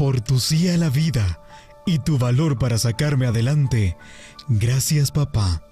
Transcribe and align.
Por 0.00 0.22
tu 0.22 0.40
sí 0.40 0.66
a 0.70 0.78
la 0.78 0.88
vida 0.88 1.42
y 1.84 1.98
tu 1.98 2.16
valor 2.16 2.58
para 2.58 2.78
sacarme 2.78 3.26
adelante. 3.26 3.98
Gracias, 4.48 5.12
papá. 5.12 5.62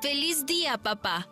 ¡Feliz 0.00 0.44
día, 0.44 0.78
papá! 0.78 1.28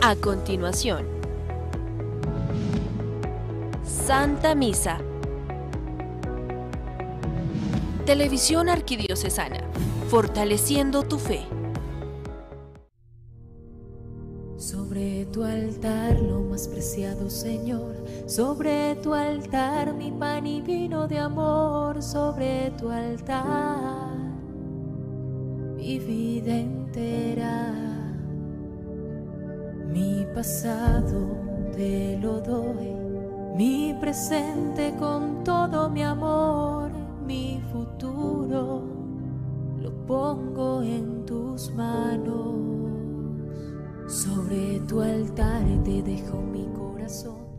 A 0.00 0.16
continuación, 0.16 1.06
Santa 3.84 4.54
Misa. 4.54 5.11
Televisión 8.04 8.68
Arquidiocesana, 8.68 9.60
fortaleciendo 10.08 11.02
tu 11.04 11.18
fe. 11.18 11.46
Sobre 14.56 15.26
tu 15.26 15.44
altar 15.44 16.20
lo 16.20 16.40
más 16.40 16.68
preciado, 16.68 17.30
Señor, 17.30 17.96
sobre 18.26 18.96
tu 18.96 19.14
altar 19.14 19.94
mi 19.94 20.10
pan 20.10 20.46
y 20.46 20.60
vino 20.60 21.06
de 21.06 21.18
amor, 21.18 22.02
sobre 22.02 22.70
tu 22.72 22.90
altar 22.90 24.12
mi 25.82 25.98
vida 25.98 26.54
entera, 26.54 27.72
mi 29.88 30.24
pasado 30.32 31.36
te 31.76 32.16
lo 32.18 32.40
doy, 32.40 32.94
mi 33.56 33.92
presente 34.00 34.94
con 34.96 35.42
todo 35.42 35.90
mi 35.90 36.04
amor, 36.04 36.71
tu 44.92 45.00
altar 45.00 45.64
te 45.84 46.02
dejo 46.02 46.36
mi 46.42 46.66
corazón. 46.76 47.51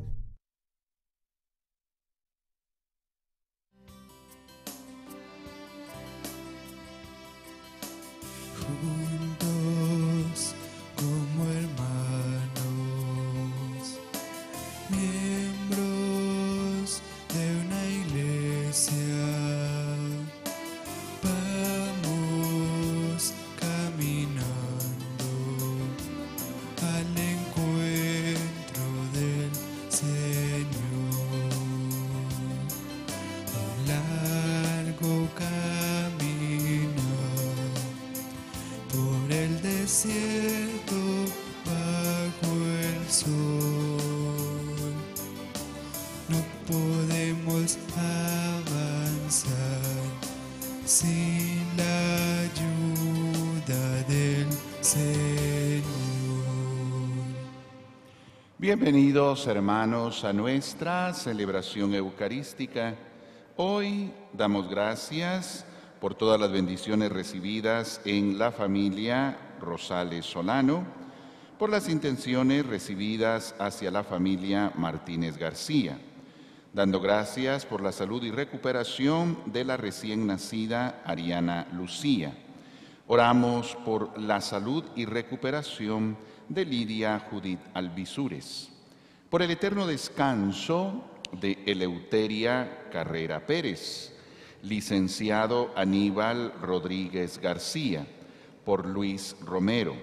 Bienvenidos 58.63 59.45
hermanos 59.47 60.23
a 60.23 60.31
nuestra 60.31 61.13
celebración 61.13 61.93
eucarística. 61.95 62.95
Hoy 63.57 64.13
damos 64.31 64.69
gracias 64.69 65.65
por 65.99 66.15
todas 66.15 66.39
las 66.39 66.49
bendiciones 66.49 67.11
recibidas 67.11 67.99
en 68.05 68.39
la 68.39 68.53
familia 68.53 69.37
Rosales 69.59 70.25
Solano, 70.25 70.85
por 71.59 71.71
las 71.71 71.89
intenciones 71.89 72.65
recibidas 72.65 73.53
hacia 73.59 73.91
la 73.91 74.05
familia 74.05 74.71
Martínez 74.77 75.37
García, 75.37 75.97
dando 76.71 77.01
gracias 77.01 77.65
por 77.65 77.81
la 77.81 77.91
salud 77.91 78.23
y 78.23 78.31
recuperación 78.31 79.39
de 79.47 79.65
la 79.65 79.75
recién 79.75 80.25
nacida 80.25 81.01
Ariana 81.03 81.67
Lucía. 81.73 82.33
Oramos 83.07 83.75
por 83.83 84.17
la 84.17 84.39
salud 84.39 84.85
y 84.95 85.03
recuperación 85.03 86.15
de 86.49 86.65
Lidia 86.65 87.19
Judith 87.29 87.59
Alvisures, 87.73 88.69
por 89.29 89.41
el 89.41 89.51
eterno 89.51 89.87
descanso 89.87 91.03
de 91.31 91.63
Eleuteria 91.65 92.87
Carrera 92.91 93.45
Pérez, 93.45 94.13
licenciado 94.61 95.71
Aníbal 95.75 96.53
Rodríguez 96.61 97.39
García, 97.39 98.07
por 98.63 98.85
Luis 98.85 99.35
Romero, 99.41 99.95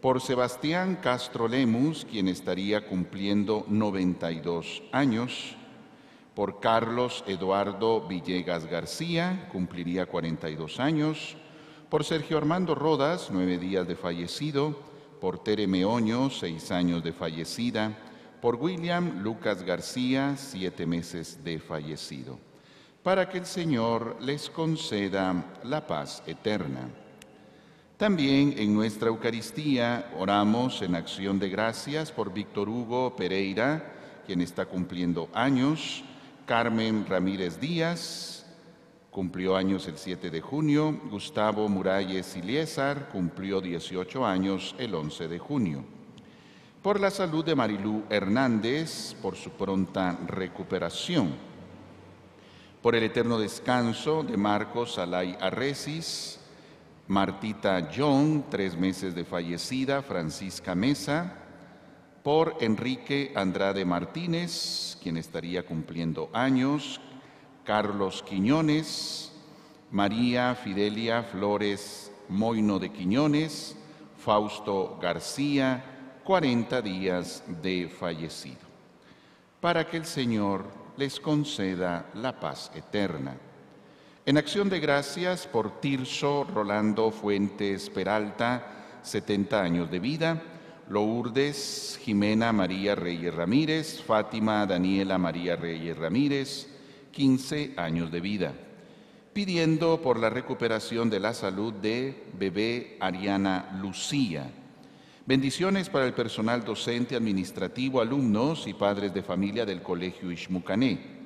por 0.00 0.20
Sebastián 0.20 0.98
Castro 1.02 1.48
Lemus, 1.48 2.04
quien 2.04 2.28
estaría 2.28 2.86
cumpliendo 2.86 3.64
92 3.68 4.82
años, 4.92 5.56
por 6.34 6.60
Carlos 6.60 7.24
Eduardo 7.26 8.06
Villegas 8.06 8.66
García, 8.66 9.48
cumpliría 9.52 10.06
42 10.06 10.80
años, 10.80 11.36
por 11.88 12.04
Sergio 12.04 12.38
Armando 12.38 12.74
Rodas, 12.74 13.28
nueve 13.30 13.58
días 13.58 13.86
de 13.86 13.96
fallecido, 13.96 14.91
por 15.22 15.38
Tere 15.38 15.68
Meoño, 15.68 16.30
seis 16.30 16.72
años 16.72 17.04
de 17.04 17.12
fallecida, 17.12 17.96
por 18.40 18.56
William 18.56 19.22
Lucas 19.22 19.62
García, 19.62 20.34
siete 20.36 20.84
meses 20.84 21.44
de 21.44 21.60
fallecido, 21.60 22.40
para 23.04 23.28
que 23.28 23.38
el 23.38 23.46
Señor 23.46 24.16
les 24.20 24.50
conceda 24.50 25.60
la 25.62 25.86
paz 25.86 26.24
eterna. 26.26 26.88
También 27.96 28.56
en 28.58 28.74
nuestra 28.74 29.10
Eucaristía 29.10 30.10
oramos 30.18 30.82
en 30.82 30.96
acción 30.96 31.38
de 31.38 31.48
gracias 31.50 32.10
por 32.10 32.34
Víctor 32.34 32.68
Hugo 32.68 33.14
Pereira, 33.14 33.92
quien 34.26 34.40
está 34.40 34.66
cumpliendo 34.66 35.28
años, 35.32 36.02
Carmen 36.46 37.06
Ramírez 37.06 37.60
Díaz, 37.60 38.41
cumplió 39.12 39.56
años 39.56 39.86
el 39.88 39.98
7 39.98 40.30
de 40.30 40.40
junio, 40.40 40.98
Gustavo 41.10 41.68
Muralles 41.68 42.34
Iliesar 42.34 43.10
cumplió 43.10 43.60
18 43.60 44.24
años 44.24 44.74
el 44.78 44.94
11 44.94 45.28
de 45.28 45.38
junio. 45.38 45.84
Por 46.82 46.98
la 46.98 47.10
salud 47.10 47.44
de 47.44 47.54
Marilú 47.54 48.04
Hernández, 48.08 49.14
por 49.20 49.36
su 49.36 49.50
pronta 49.50 50.18
recuperación. 50.26 51.34
Por 52.80 52.96
el 52.96 53.04
eterno 53.04 53.38
descanso 53.38 54.22
de 54.22 54.38
Marcos 54.38 54.98
Alay 54.98 55.36
Arresis, 55.38 56.40
Martita 57.06 57.90
John, 57.94 58.46
tres 58.48 58.74
meses 58.78 59.14
de 59.14 59.26
fallecida, 59.26 60.00
Francisca 60.00 60.74
Mesa, 60.74 61.34
por 62.22 62.56
Enrique 62.60 63.30
Andrade 63.36 63.84
Martínez, 63.84 64.96
quien 65.02 65.18
estaría 65.18 65.66
cumpliendo 65.66 66.30
años, 66.32 66.98
Carlos 67.64 68.22
Quiñones, 68.22 69.32
María 69.90 70.54
Fidelia 70.54 71.22
Flores 71.22 72.10
Moino 72.28 72.78
de 72.78 72.90
Quiñones, 72.90 73.76
Fausto 74.18 74.98
García, 75.00 76.20
40 76.24 76.82
días 76.82 77.44
de 77.62 77.88
fallecido, 77.88 78.60
para 79.60 79.86
que 79.86 79.96
el 79.96 80.06
Señor 80.06 80.64
les 80.96 81.20
conceda 81.20 82.06
la 82.14 82.38
paz 82.38 82.70
eterna. 82.74 83.36
En 84.24 84.38
acción 84.38 84.68
de 84.68 84.80
gracias 84.80 85.46
por 85.46 85.80
Tirso 85.80 86.44
Rolando 86.44 87.10
Fuentes 87.10 87.90
Peralta, 87.90 88.98
70 89.02 89.60
años 89.60 89.90
de 89.90 89.98
vida, 89.98 90.42
Lourdes 90.88 91.98
Jimena 92.02 92.52
María 92.52 92.94
Reyes 92.94 93.34
Ramírez, 93.34 94.02
Fátima 94.02 94.66
Daniela 94.66 95.18
María 95.18 95.56
Reyes 95.56 95.96
Ramírez, 95.96 96.71
15 97.12 97.74
años 97.76 98.10
de 98.10 98.20
vida, 98.20 98.54
pidiendo 99.32 100.00
por 100.00 100.18
la 100.18 100.30
recuperación 100.30 101.08
de 101.10 101.20
la 101.20 101.34
salud 101.34 101.72
de 101.74 102.24
bebé 102.38 102.96
Ariana 103.00 103.78
Lucía. 103.80 104.50
Bendiciones 105.24 105.88
para 105.88 106.06
el 106.06 106.14
personal 106.14 106.64
docente, 106.64 107.14
administrativo, 107.14 108.00
alumnos 108.00 108.66
y 108.66 108.74
padres 108.74 109.14
de 109.14 109.22
familia 109.22 109.64
del 109.64 109.82
Colegio 109.82 110.32
Ishmucané 110.32 111.22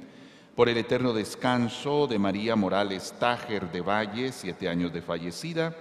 por 0.57 0.71
el 0.71 0.79
eterno 0.79 1.13
descanso 1.13 2.07
de 2.07 2.19
María 2.19 2.57
Morales 2.57 3.15
Tájer 3.21 3.71
de 3.71 3.83
Valle, 3.83 4.33
siete 4.33 4.71
años 4.71 4.91
de 4.91 5.03
fallecida, 5.03 5.77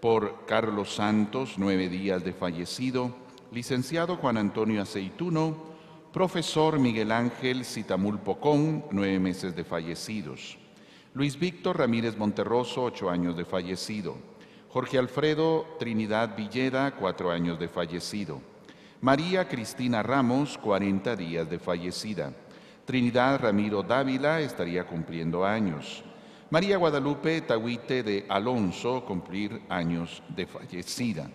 por 0.00 0.46
Carlos 0.46 0.94
Santos, 0.94 1.56
nueve 1.58 1.90
días 1.90 2.24
de 2.24 2.32
fallecido, 2.32 3.14
licenciado 3.52 4.16
Juan 4.16 4.38
Antonio 4.38 4.80
Aceituno, 4.80 5.77
profesor 6.12 6.78
Miguel 6.78 7.12
Ángel 7.12 7.64
Citamul 7.64 8.18
Pocón, 8.18 8.84
nueve 8.90 9.18
meses 9.18 9.54
de 9.54 9.64
fallecidos, 9.64 10.58
Luis 11.14 11.38
Víctor 11.38 11.78
Ramírez 11.78 12.16
Monterroso, 12.16 12.84
ocho 12.84 13.10
años 13.10 13.36
de 13.36 13.44
fallecido. 13.44 14.16
Jorge 14.68 14.98
Alfredo 14.98 15.66
Trinidad 15.78 16.36
Villeda, 16.36 16.94
cuatro 16.94 17.30
años 17.30 17.58
de 17.58 17.68
fallecido. 17.68 18.40
María 19.00 19.48
Cristina 19.48 20.02
Ramos, 20.02 20.58
40 20.58 21.16
días 21.16 21.48
de 21.48 21.58
fallecida. 21.58 22.32
Trinidad 22.84 23.40
Ramiro 23.40 23.82
Dávila 23.82 24.40
estaría 24.40 24.86
cumpliendo 24.86 25.44
años. 25.44 26.04
María 26.50 26.76
Guadalupe 26.76 27.40
Tahuite 27.42 28.02
de 28.02 28.26
Alonso, 28.28 29.04
cumplir 29.04 29.62
años 29.68 30.22
de 30.28 30.46
fallecida. 30.46 31.30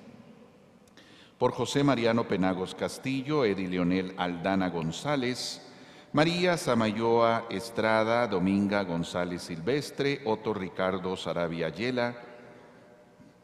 Por 1.44 1.52
José 1.52 1.84
Mariano 1.84 2.26
Penagos 2.26 2.74
Castillo, 2.74 3.44
Edi 3.44 3.68
Leonel 3.68 4.14
Aldana 4.16 4.70
González, 4.70 5.62
María 6.14 6.56
Samayoa 6.56 7.48
Estrada, 7.50 8.26
Dominga 8.28 8.82
González 8.86 9.42
Silvestre, 9.42 10.22
Otto 10.24 10.54
Ricardo 10.54 11.18
Sarabia 11.18 11.68
Ayela, 11.68 12.16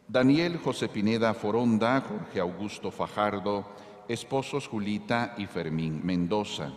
Daniel 0.07 0.61
José 0.63 0.87
Pineda 0.87 1.33
Foronda, 1.33 1.99
Jorge 2.07 2.39
Augusto 2.39 2.89
Fajardo, 2.89 3.65
esposos 4.07 4.69
Julita 4.69 5.33
y 5.37 5.45
Fermín 5.45 5.99
Mendoza. 6.01 6.71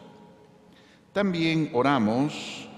También 1.13 1.71
oramos 1.73 2.69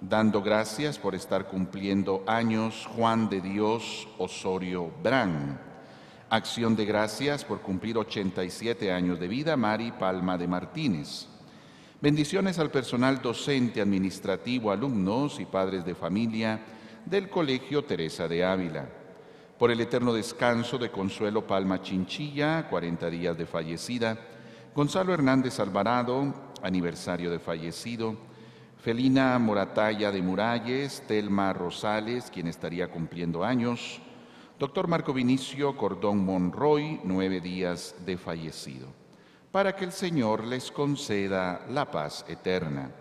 dando 0.00 0.42
gracias 0.42 0.98
por 0.98 1.14
estar 1.14 1.46
cumpliendo 1.46 2.24
años 2.26 2.84
Juan 2.96 3.28
de 3.28 3.40
Dios 3.40 4.08
Osorio 4.18 4.90
Brán. 5.04 5.71
Acción 6.32 6.74
de 6.74 6.86
gracias 6.86 7.44
por 7.44 7.60
cumplir 7.60 7.98
87 7.98 8.90
años 8.90 9.20
de 9.20 9.28
vida 9.28 9.54
Mari 9.54 9.92
Palma 9.92 10.38
de 10.38 10.48
Martínez. 10.48 11.26
Bendiciones 12.00 12.58
al 12.58 12.70
personal 12.70 13.20
docente, 13.20 13.82
administrativo, 13.82 14.70
alumnos 14.70 15.38
y 15.40 15.44
padres 15.44 15.84
de 15.84 15.94
familia 15.94 16.58
del 17.04 17.28
Colegio 17.28 17.84
Teresa 17.84 18.28
de 18.28 18.46
Ávila. 18.46 18.88
Por 19.58 19.70
el 19.70 19.82
eterno 19.82 20.14
descanso 20.14 20.78
de 20.78 20.90
Consuelo 20.90 21.46
Palma 21.46 21.82
Chinchilla, 21.82 22.66
40 22.66 23.10
días 23.10 23.36
de 23.36 23.44
fallecida. 23.44 24.18
Gonzalo 24.74 25.12
Hernández 25.12 25.60
Alvarado, 25.60 26.32
aniversario 26.62 27.30
de 27.30 27.40
fallecido. 27.40 28.16
Felina 28.78 29.38
Morataya 29.38 30.10
de 30.10 30.22
Muralles, 30.22 31.02
Telma 31.06 31.52
Rosales, 31.52 32.30
quien 32.32 32.46
estaría 32.46 32.90
cumpliendo 32.90 33.44
años. 33.44 34.00
Doctor 34.62 34.86
Marco 34.86 35.12
Vinicio 35.12 35.76
Cordón 35.76 36.24
Monroy, 36.24 37.00
nueve 37.02 37.40
días 37.40 37.96
de 38.06 38.16
fallecido 38.16 38.86
para 39.50 39.74
que 39.74 39.84
el 39.84 39.90
Señor 39.90 40.44
les 40.44 40.70
conceda 40.70 41.66
la 41.68 41.90
paz 41.90 42.24
eterna. 42.28 42.92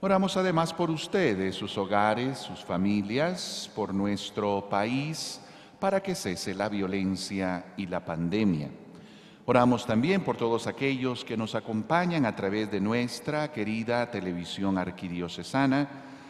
Oramos 0.00 0.36
además 0.36 0.72
por 0.72 0.90
ustedes, 0.90 1.56
sus 1.56 1.76
hogares, 1.76 2.38
sus 2.38 2.64
familias, 2.64 3.68
por 3.74 3.92
nuestro 3.92 4.68
país, 4.70 5.40
para 5.80 6.00
que 6.00 6.14
cese 6.14 6.54
la 6.54 6.68
violencia 6.68 7.74
y 7.76 7.88
la 7.88 8.04
pandemia. 8.04 8.70
Oramos 9.44 9.86
también 9.86 10.22
por 10.22 10.36
todos 10.36 10.68
aquellos 10.68 11.24
que 11.24 11.36
nos 11.36 11.56
acompañan 11.56 12.24
a 12.26 12.36
través 12.36 12.70
de 12.70 12.80
nuestra 12.80 13.50
querida 13.50 14.08
televisión 14.08 14.78
arquidiocesana, 14.78 15.88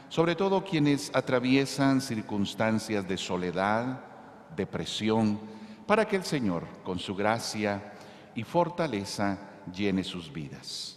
sobre 0.08 0.34
todo 0.34 0.64
quienes 0.64 1.14
atraviesan 1.14 2.00
circunstancias 2.00 3.06
de 3.06 3.18
soledad, 3.18 4.15
depresión, 4.56 5.38
para 5.86 6.06
que 6.06 6.16
el 6.16 6.24
Señor, 6.24 6.64
con 6.82 6.98
su 6.98 7.14
gracia, 7.14 7.92
y 8.34 8.42
fortaleza 8.42 9.38
llene 9.72 10.04
sus 10.04 10.32
vidas. 10.32 10.96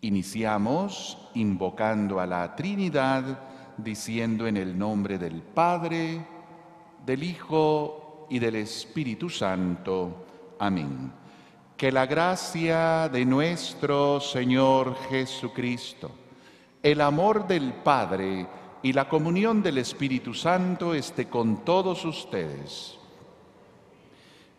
Iniciamos 0.00 1.18
invocando 1.34 2.20
a 2.20 2.26
la 2.26 2.54
Trinidad, 2.54 3.40
diciendo 3.76 4.46
en 4.46 4.56
el 4.56 4.78
nombre 4.78 5.18
del 5.18 5.42
Padre, 5.42 6.24
del 7.04 7.22
Hijo 7.22 8.26
y 8.30 8.38
del 8.38 8.56
Espíritu 8.56 9.30
Santo. 9.30 10.26
Amén. 10.58 11.12
Que 11.76 11.90
la 11.90 12.06
gracia 12.06 13.08
de 13.08 13.24
nuestro 13.24 14.20
Señor 14.20 14.96
Jesucristo, 15.08 16.10
el 16.82 17.00
amor 17.00 17.46
del 17.46 17.72
Padre 17.72 18.46
y 18.82 18.92
la 18.92 19.08
comunión 19.08 19.62
del 19.62 19.78
Espíritu 19.78 20.34
Santo 20.34 20.94
esté 20.94 21.28
con 21.28 21.64
todos 21.64 22.04
ustedes 22.04 22.98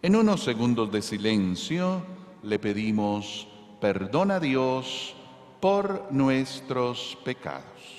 en 0.01 0.15
unos 0.15 0.43
segundos 0.45 0.89
de 0.93 1.01
silencio 1.01 2.01
le 2.43 2.57
pedimos 2.57 3.49
perdón 3.81 4.31
a 4.31 4.39
Dios 4.39 5.13
por 5.59 6.07
nuestros 6.09 7.17
pecados. 7.25 7.98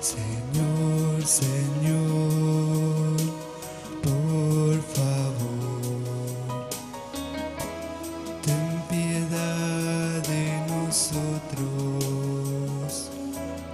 Señor, 0.00 1.26
Señor, 1.26 3.16
por 4.00 4.80
favor, 4.94 6.68
ten 8.42 8.80
piedad 8.88 10.22
de 10.22 10.60
nosotros, 10.68 11.58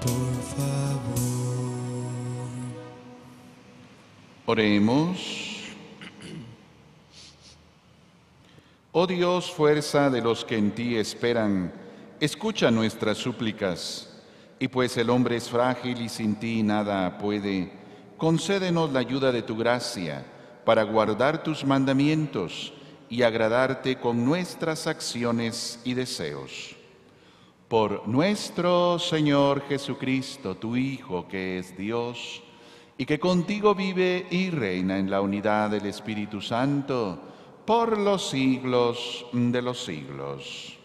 por 0.01 0.35
favor. 0.57 1.05
Oremos. 4.47 5.75
Oh 8.93 9.07
Dios, 9.07 9.53
fuerza 9.53 10.09
de 10.09 10.23
los 10.23 10.43
que 10.43 10.57
en 10.57 10.75
ti 10.75 10.97
esperan, 10.97 11.71
escucha 12.19 12.71
nuestras 12.71 13.19
súplicas 13.19 14.14
y 14.59 14.69
pues 14.69 14.97
el 14.97 15.11
hombre 15.11 15.37
es 15.37 15.49
frágil 15.49 16.01
y 16.01 16.09
sin 16.09 16.37
ti 16.37 16.63
nada 16.63 17.19
puede, 17.19 17.73
concédenos 18.17 18.93
la 18.93 19.01
ayuda 19.01 19.33
de 19.33 19.43
tu 19.43 19.57
gracia 19.57 20.25
para 20.65 20.83
guardar 20.85 21.43
tus 21.43 21.65
mandamientos 21.65 22.73
y 23.09 23.23
agradarte 23.23 23.97
con 23.97 24.25
nuestras 24.25 24.87
acciones 24.87 25.81
y 25.85 25.95
deseos. 25.95 26.77
Por 27.69 28.07
nuestro 28.09 28.99
Señor 28.99 29.63
Jesucristo, 29.69 30.57
tu 30.57 30.77
Hijo, 30.77 31.27
que 31.29 31.59
es 31.59 31.77
Dios, 31.77 32.43
y 32.97 33.07
que 33.07 33.19
contigo 33.19 33.75
vive 33.75 34.27
y 34.31 34.51
reina 34.51 34.99
en 34.99 35.11
la 35.11 35.21
unidad 35.21 35.71
del 35.71 35.87
Espíritu 35.87 36.41
Santo, 36.41 37.21
por 37.65 37.99
los 37.99 38.31
siglos 38.31 39.27
de 39.33 39.63
los 39.63 39.85
siglos. 39.85 40.79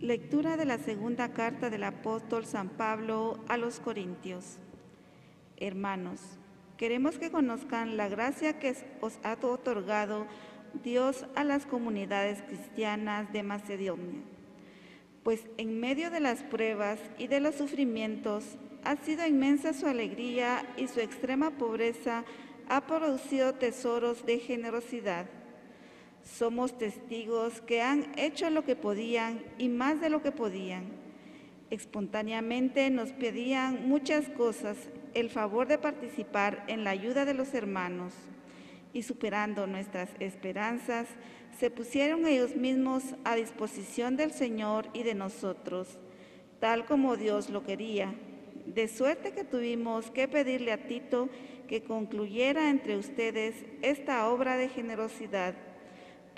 Lectura 0.00 0.56
de 0.56 0.64
la 0.64 0.78
segunda 0.78 1.32
carta 1.32 1.70
del 1.70 1.82
apóstol 1.82 2.46
San 2.46 2.68
Pablo 2.68 3.40
a 3.48 3.56
los 3.56 3.80
Corintios. 3.80 4.58
Hermanos, 5.56 6.20
queremos 6.76 7.18
que 7.18 7.32
conozcan 7.32 7.96
la 7.96 8.08
gracia 8.08 8.60
que 8.60 8.76
os 9.00 9.18
ha 9.24 9.36
otorgado 9.42 10.28
Dios 10.84 11.26
a 11.34 11.42
las 11.42 11.66
comunidades 11.66 12.42
cristianas 12.42 13.32
de 13.32 13.42
Macedonia, 13.42 14.20
pues 15.24 15.48
en 15.56 15.80
medio 15.80 16.12
de 16.12 16.20
las 16.20 16.44
pruebas 16.44 17.00
y 17.18 17.26
de 17.26 17.40
los 17.40 17.56
sufrimientos 17.56 18.56
ha 18.84 18.94
sido 18.98 19.26
inmensa 19.26 19.72
su 19.72 19.88
alegría 19.88 20.64
y 20.76 20.86
su 20.86 21.00
extrema 21.00 21.50
pobreza 21.50 22.24
ha 22.68 22.86
producido 22.86 23.54
tesoros 23.54 24.24
de 24.24 24.38
generosidad. 24.38 25.26
Somos 26.36 26.76
testigos 26.78 27.60
que 27.62 27.82
han 27.82 28.12
hecho 28.16 28.48
lo 28.50 28.64
que 28.64 28.76
podían 28.76 29.42
y 29.58 29.68
más 29.68 30.00
de 30.00 30.10
lo 30.10 30.22
que 30.22 30.30
podían. 30.30 30.84
Espontáneamente 31.70 32.90
nos 32.90 33.12
pedían 33.12 33.88
muchas 33.88 34.28
cosas, 34.28 34.76
el 35.14 35.30
favor 35.30 35.66
de 35.66 35.78
participar 35.78 36.64
en 36.68 36.84
la 36.84 36.90
ayuda 36.90 37.24
de 37.24 37.34
los 37.34 37.54
hermanos 37.54 38.12
y 38.92 39.02
superando 39.02 39.66
nuestras 39.66 40.10
esperanzas, 40.20 41.08
se 41.58 41.70
pusieron 41.70 42.26
ellos 42.26 42.56
mismos 42.56 43.02
a 43.24 43.34
disposición 43.34 44.16
del 44.16 44.32
Señor 44.32 44.88
y 44.92 45.02
de 45.02 45.14
nosotros, 45.14 45.98
tal 46.60 46.86
como 46.86 47.16
Dios 47.16 47.50
lo 47.50 47.64
quería. 47.64 48.14
De 48.66 48.86
suerte 48.86 49.32
que 49.32 49.44
tuvimos 49.44 50.10
que 50.10 50.28
pedirle 50.28 50.72
a 50.72 50.86
Tito 50.86 51.28
que 51.68 51.82
concluyera 51.82 52.70
entre 52.70 52.96
ustedes 52.96 53.54
esta 53.82 54.28
obra 54.28 54.56
de 54.56 54.68
generosidad, 54.68 55.54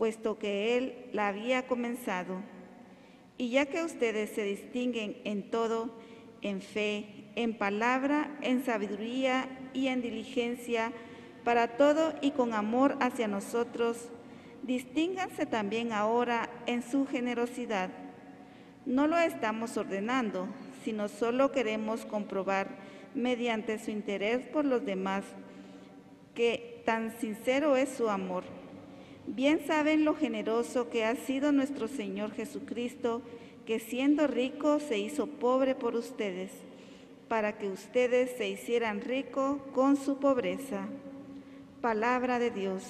puesto 0.00 0.38
que 0.38 0.78
él 0.78 0.95
la 1.12 1.28
había 1.28 1.66
comenzado. 1.66 2.40
Y 3.37 3.50
ya 3.50 3.66
que 3.66 3.85
ustedes 3.85 4.30
se 4.30 4.45
distinguen 4.45 5.19
en 5.25 5.50
todo, 5.50 5.90
en 6.40 6.62
fe, 6.62 7.26
en 7.37 7.52
palabra, 7.52 8.35
en 8.40 8.64
sabiduría 8.64 9.47
y 9.75 9.88
en 9.88 10.00
diligencia, 10.00 10.90
para 11.45 11.76
todo 11.76 12.14
y 12.23 12.30
con 12.30 12.54
amor 12.54 12.97
hacia 13.00 13.28
nosotros, 13.28 14.09
distínganse 14.62 15.45
también 15.45 15.92
ahora 15.92 16.49
en 16.64 16.83
su 16.83 17.07
generosidad. 17.07 17.90
No 18.87 19.07
lo 19.07 19.19
estamos 19.19 19.76
ordenando, 19.76 20.49
sino 20.83 21.09
solo 21.09 21.52
queremos 21.52 22.07
comprobar 22.07 22.69
mediante 23.14 23.78
su 23.78 23.90
interés 23.90 24.47
por 24.47 24.64
los 24.64 24.83
demás 24.83 25.25
que 26.35 26.83
tan 26.87 27.21
sincero 27.21 27.76
es 27.76 27.90
su 27.90 28.09
amor. 28.09 28.60
Bien 29.26 29.60
saben 29.66 30.04
lo 30.04 30.14
generoso 30.14 30.90
que 30.90 31.04
ha 31.04 31.14
sido 31.14 31.52
nuestro 31.52 31.88
Señor 31.88 32.32
Jesucristo, 32.32 33.22
que 33.66 33.78
siendo 33.78 34.26
rico 34.26 34.80
se 34.80 34.98
hizo 34.98 35.26
pobre 35.26 35.74
por 35.74 35.94
ustedes, 35.94 36.50
para 37.28 37.58
que 37.58 37.68
ustedes 37.68 38.30
se 38.36 38.48
hicieran 38.48 39.00
rico 39.00 39.58
con 39.72 39.96
su 39.96 40.18
pobreza. 40.18 40.88
Palabra 41.80 42.38
de 42.38 42.50
Dios. 42.50 42.82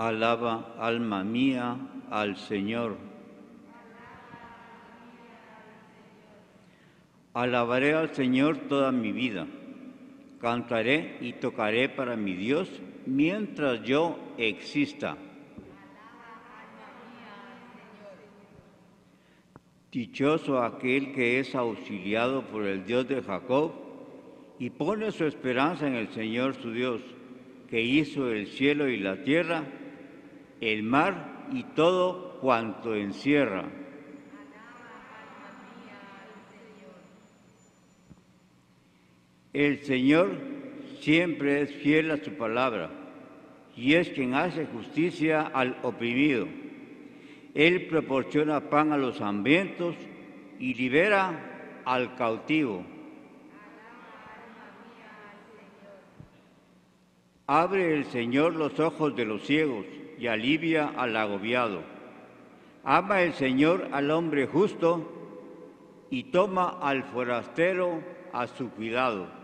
Alaba, 0.00 0.76
alma 0.78 1.22
mía, 1.22 1.76
al 2.08 2.38
Señor. 2.38 2.96
Alabaré 7.34 7.92
al 7.92 8.14
Señor 8.14 8.56
toda 8.66 8.92
mi 8.92 9.12
vida. 9.12 9.46
Cantaré 10.40 11.18
y 11.20 11.34
tocaré 11.34 11.90
para 11.90 12.16
mi 12.16 12.32
Dios 12.32 12.80
mientras 13.04 13.82
yo 13.82 14.18
exista. 14.38 15.18
Dichoso 19.92 20.62
aquel 20.62 21.12
que 21.12 21.40
es 21.40 21.54
auxiliado 21.54 22.46
por 22.46 22.64
el 22.64 22.86
Dios 22.86 23.06
de 23.06 23.20
Jacob 23.20 23.72
y 24.58 24.70
pone 24.70 25.12
su 25.12 25.26
esperanza 25.26 25.86
en 25.86 25.96
el 25.96 26.08
Señor 26.08 26.54
su 26.54 26.72
Dios, 26.72 27.02
que 27.68 27.82
hizo 27.82 28.30
el 28.30 28.46
cielo 28.46 28.88
y 28.88 28.96
la 28.96 29.22
tierra, 29.22 29.62
el 30.60 30.82
mar 30.82 31.48
y 31.52 31.62
todo 31.62 32.38
cuanto 32.40 32.94
encierra. 32.94 33.64
El 39.52 39.82
Señor 39.84 40.36
siempre 41.00 41.62
es 41.62 41.74
fiel 41.74 42.10
a 42.10 42.18
su 42.18 42.32
palabra 42.34 42.90
y 43.76 43.94
es 43.94 44.10
quien 44.10 44.34
hace 44.34 44.66
justicia 44.66 45.42
al 45.42 45.78
oprimido. 45.82 46.46
Él 47.54 47.86
proporciona 47.86 48.70
pan 48.70 48.92
a 48.92 48.96
los 48.96 49.20
hambrientos 49.20 49.96
y 50.58 50.74
libera 50.74 51.82
al 51.84 52.14
cautivo. 52.14 52.84
Abre 57.46 57.94
el 57.94 58.04
Señor 58.04 58.54
los 58.54 58.78
ojos 58.78 59.16
de 59.16 59.24
los 59.24 59.42
ciegos 59.42 59.84
y 60.20 60.26
alivia 60.26 60.92
al 60.96 61.16
agobiado. 61.16 61.82
Ama 62.84 63.22
el 63.22 63.32
Señor 63.32 63.88
al 63.92 64.10
hombre 64.10 64.46
justo 64.46 65.10
y 66.10 66.24
toma 66.24 66.78
al 66.82 67.04
forastero 67.04 68.02
a 68.32 68.46
su 68.46 68.70
cuidado. 68.70 69.39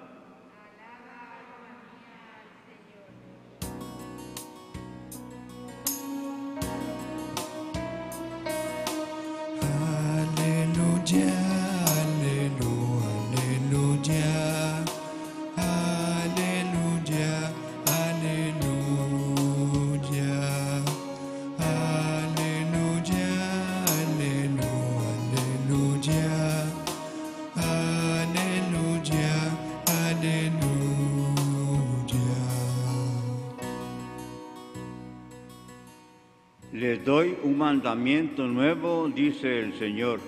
Doy 37.07 37.39
un 37.45 37.57
mandamiento 37.57 38.49
nuevo, 38.49 39.09
dice 39.09 39.61
el 39.61 39.79
Señor, 39.79 40.19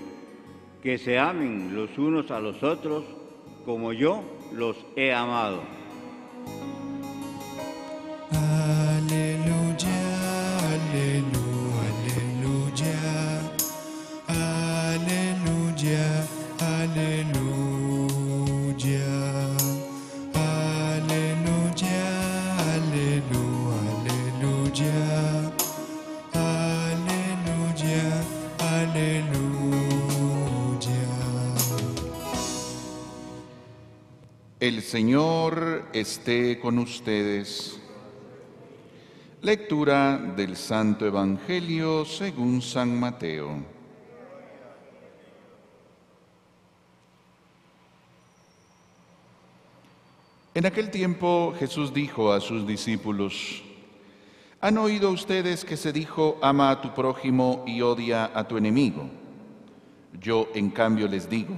que 0.81 0.97
se 0.97 1.19
amen 1.19 1.75
los 1.75 1.99
unos 1.99 2.31
a 2.31 2.39
los 2.39 2.63
otros 2.63 3.03
como 3.67 3.93
yo 3.93 4.23
los 4.53 4.77
he 4.95 5.13
amado. 5.13 5.78
Señor 34.89 35.85
esté 35.93 36.59
con 36.59 36.79
ustedes. 36.79 37.79
Lectura 39.43 40.17
del 40.17 40.57
Santo 40.57 41.05
Evangelio 41.05 42.07
según 42.07 42.63
San 42.63 42.99
Mateo. 42.99 43.51
En 50.55 50.65
aquel 50.65 50.91
tiempo 50.91 51.55
Jesús 51.59 51.93
dijo 51.93 52.33
a 52.33 52.41
sus 52.41 52.67
discípulos, 52.67 53.63
¿han 54.63 54.79
oído 54.79 55.11
ustedes 55.11 55.67
que 55.67 55.77
se 55.77 55.93
dijo, 55.93 56.39
ama 56.41 56.71
a 56.71 56.81
tu 56.81 56.95
prójimo 56.95 57.63
y 57.67 57.83
odia 57.83 58.31
a 58.35 58.49
tu 58.49 58.57
enemigo? 58.57 59.07
Yo 60.19 60.49
en 60.55 60.71
cambio 60.71 61.07
les 61.09 61.29
digo, 61.29 61.55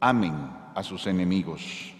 amen 0.00 0.34
a 0.74 0.82
sus 0.82 1.06
enemigos. 1.06 1.99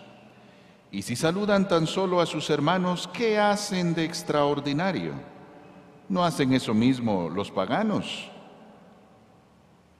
Y 0.91 1.03
si 1.03 1.15
saludan 1.15 1.67
tan 1.67 1.87
solo 1.87 2.19
a 2.19 2.25
sus 2.25 2.49
hermanos, 2.49 3.09
¿qué 3.13 3.39
hacen 3.39 3.93
de 3.93 4.03
extraordinario? 4.03 5.13
¿No 6.09 6.25
hacen 6.25 6.51
eso 6.51 6.73
mismo 6.73 7.29
los 7.29 7.49
paganos? 7.49 8.29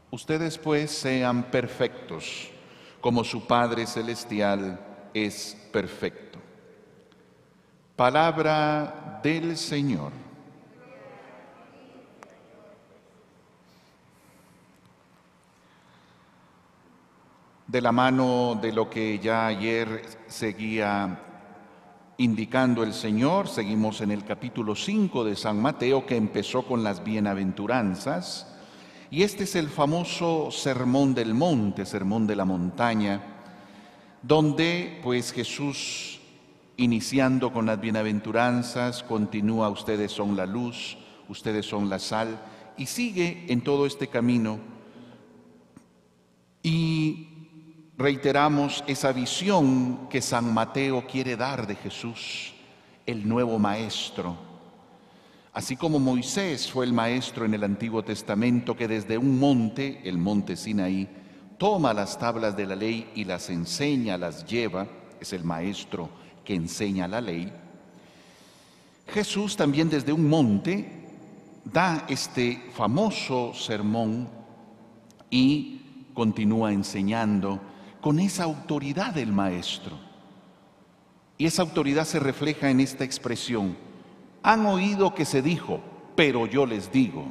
Ustedes 0.09 0.57
pues 0.57 0.91
sean 0.91 1.43
perfectos, 1.43 2.49
como 2.99 3.23
su 3.23 3.47
Padre 3.47 3.87
Celestial 3.87 4.77
es 5.13 5.57
perfecto. 5.71 6.37
Palabra 7.95 9.21
del 9.23 9.55
Señor. 9.55 10.11
De 17.71 17.79
la 17.79 17.93
mano 17.93 18.59
de 18.61 18.73
lo 18.73 18.89
que 18.89 19.17
ya 19.17 19.47
ayer 19.47 20.01
seguía 20.27 21.21
indicando 22.17 22.83
el 22.83 22.93
Señor, 22.93 23.47
seguimos 23.47 24.01
en 24.01 24.11
el 24.11 24.25
capítulo 24.25 24.75
5 24.75 25.23
de 25.23 25.37
San 25.37 25.61
Mateo 25.61 26.05
que 26.05 26.17
empezó 26.17 26.63
con 26.63 26.83
las 26.83 27.01
bienaventuranzas. 27.01 28.53
Y 29.09 29.23
este 29.23 29.45
es 29.45 29.55
el 29.55 29.69
famoso 29.69 30.51
sermón 30.51 31.13
del 31.13 31.33
monte, 31.33 31.85
sermón 31.85 32.27
de 32.27 32.35
la 32.35 32.43
montaña, 32.43 33.21
donde 34.21 34.99
pues 35.01 35.31
Jesús 35.31 36.19
iniciando 36.75 37.53
con 37.53 37.67
las 37.67 37.79
bienaventuranzas 37.79 39.01
continúa 39.01 39.69
ustedes 39.69 40.11
son 40.11 40.35
la 40.35 40.45
luz, 40.45 40.97
ustedes 41.29 41.65
son 41.65 41.89
la 41.89 41.99
sal 41.99 42.37
y 42.75 42.87
sigue 42.87 43.45
en 43.47 43.61
todo 43.61 43.85
este 43.85 44.07
camino. 44.07 44.59
Y 46.63 47.30
reiteramos 48.01 48.83
esa 48.87 49.11
visión 49.13 50.09
que 50.09 50.21
San 50.21 50.53
Mateo 50.53 51.05
quiere 51.07 51.35
dar 51.35 51.67
de 51.67 51.75
Jesús, 51.75 52.53
el 53.05 53.27
nuevo 53.27 53.59
maestro. 53.59 54.35
Así 55.53 55.75
como 55.75 55.99
Moisés 55.99 56.71
fue 56.71 56.85
el 56.85 56.93
maestro 56.93 57.45
en 57.45 57.53
el 57.53 57.63
Antiguo 57.63 58.03
Testamento 58.03 58.75
que 58.75 58.87
desde 58.87 59.17
un 59.17 59.37
monte, 59.37 60.01
el 60.03 60.17
monte 60.17 60.55
Sinaí, 60.55 61.07
toma 61.57 61.93
las 61.93 62.17
tablas 62.17 62.57
de 62.57 62.65
la 62.65 62.75
ley 62.75 63.11
y 63.15 63.25
las 63.25 63.49
enseña, 63.49 64.17
las 64.17 64.45
lleva, 64.45 64.87
es 65.19 65.33
el 65.33 65.43
maestro 65.43 66.09
que 66.43 66.55
enseña 66.55 67.07
la 67.07 67.21
ley. 67.21 67.53
Jesús 69.07 69.55
también 69.55 69.89
desde 69.89 70.13
un 70.13 70.27
monte 70.27 70.89
da 71.65 72.05
este 72.07 72.63
famoso 72.73 73.53
sermón 73.53 74.27
y 75.29 75.81
continúa 76.13 76.71
enseñando 76.71 77.70
con 78.01 78.19
esa 78.19 78.43
autoridad 78.43 79.13
del 79.13 79.31
maestro. 79.31 79.97
Y 81.37 81.45
esa 81.45 81.61
autoridad 81.61 82.05
se 82.05 82.19
refleja 82.19 82.69
en 82.69 82.79
esta 82.79 83.03
expresión. 83.03 83.77
Han 84.43 84.65
oído 84.65 85.15
que 85.15 85.25
se 85.25 85.41
dijo, 85.41 85.79
pero 86.15 86.45
yo 86.45 86.65
les 86.65 86.91
digo. 86.91 87.25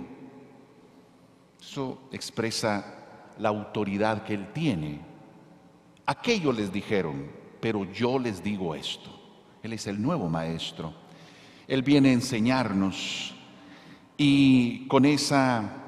Eso 1.61 2.01
expresa 2.13 2.85
la 3.39 3.49
autoridad 3.49 4.25
que 4.25 4.35
él 4.35 4.53
tiene. 4.53 5.01
Aquello 6.07 6.53
les 6.53 6.73
dijeron, 6.73 7.31
pero 7.61 7.85
yo 7.93 8.19
les 8.19 8.43
digo 8.43 8.75
esto. 8.75 9.11
Él 9.63 9.73
es 9.75 9.87
el 9.87 10.01
nuevo 10.01 10.29
maestro. 10.29 10.93
Él 11.69 11.83
viene 11.83 12.11
a 12.11 12.15
enseñarnos 12.15 13.35
y 14.17 14.87
con 14.89 15.05
esa 15.05 15.81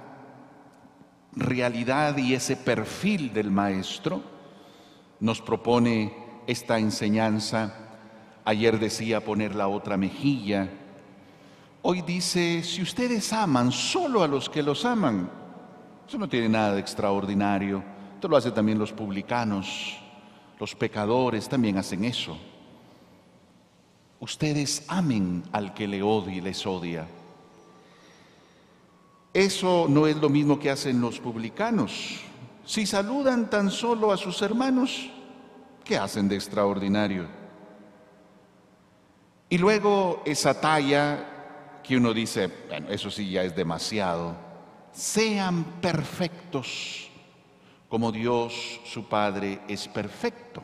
realidad 1.35 2.17
y 2.19 2.35
ese 2.35 2.57
perfil 2.57 3.33
del 3.33 3.51
maestro, 3.51 4.23
nos 5.23 5.41
propone 5.41 6.13
esta 6.49 6.81
enseñanza. 6.81 7.73
Ayer 8.45 8.81
decía 8.81 9.25
poner 9.25 9.55
la 9.55 9.69
otra 9.69 9.97
mejilla. 9.97 10.69
Hoy 11.83 12.03
dice, 12.03 12.65
si 12.65 12.83
ustedes 12.83 13.33
aman 13.33 13.71
solo 13.71 14.25
a 14.25 14.29
los 14.29 14.51
que 14.51 14.65
los 14.65 14.85
aman, 14.85 15.31
eso 16.09 16.19
no 16.19 16.29
tiene 16.29 16.49
nada 16.49 16.75
de 16.75 16.81
extraordinario. 16.81 17.85
Esto 18.15 18.27
lo 18.27 18.37
hacen 18.37 18.53
también 18.53 18.81
los 18.81 18.93
publicanos, 18.93 19.97
los 20.59 20.75
pecadores 20.75 21.49
también 21.49 21.79
hacen 21.79 22.05
eso. 22.05 22.37
Ustedes 24.19 24.85
amen 24.89 25.45
al 25.53 25.73
que 25.73 25.87
le 25.87 26.03
odia 26.03 26.35
y 26.35 26.41
les 26.41 26.67
odia. 26.67 27.07
Eso 29.33 29.87
no 29.89 30.09
es 30.09 30.17
lo 30.17 30.29
mismo 30.29 30.59
que 30.59 30.71
hacen 30.71 31.01
los 31.01 31.21
publicanos. 31.21 32.32
Si 32.65 32.87
saludan 32.87 33.51
tan 33.51 33.71
solo 33.71 34.13
a 34.13 34.17
sus 34.17 34.41
hermanos, 34.43 35.11
¿qué 35.85 35.97
hacen 35.97 36.29
de 36.29 36.37
extraordinario? 36.37 37.27
Y 39.49 39.59
luego 39.59 40.23
esa 40.25 40.59
talla 40.61 41.81
que 41.83 41.97
uno 41.97 42.15
dice, 42.15 42.51
bueno, 42.69 42.89
eso 42.89 43.11
sí 43.11 43.31
ya 43.31 43.43
es 43.43 43.55
demasiado, 43.55 44.37
sean 44.93 45.65
perfectos 45.81 47.11
como 47.89 48.13
Dios 48.13 48.81
su 48.85 49.07
Padre 49.09 49.61
es 49.69 49.89
perfecto. 49.89 50.63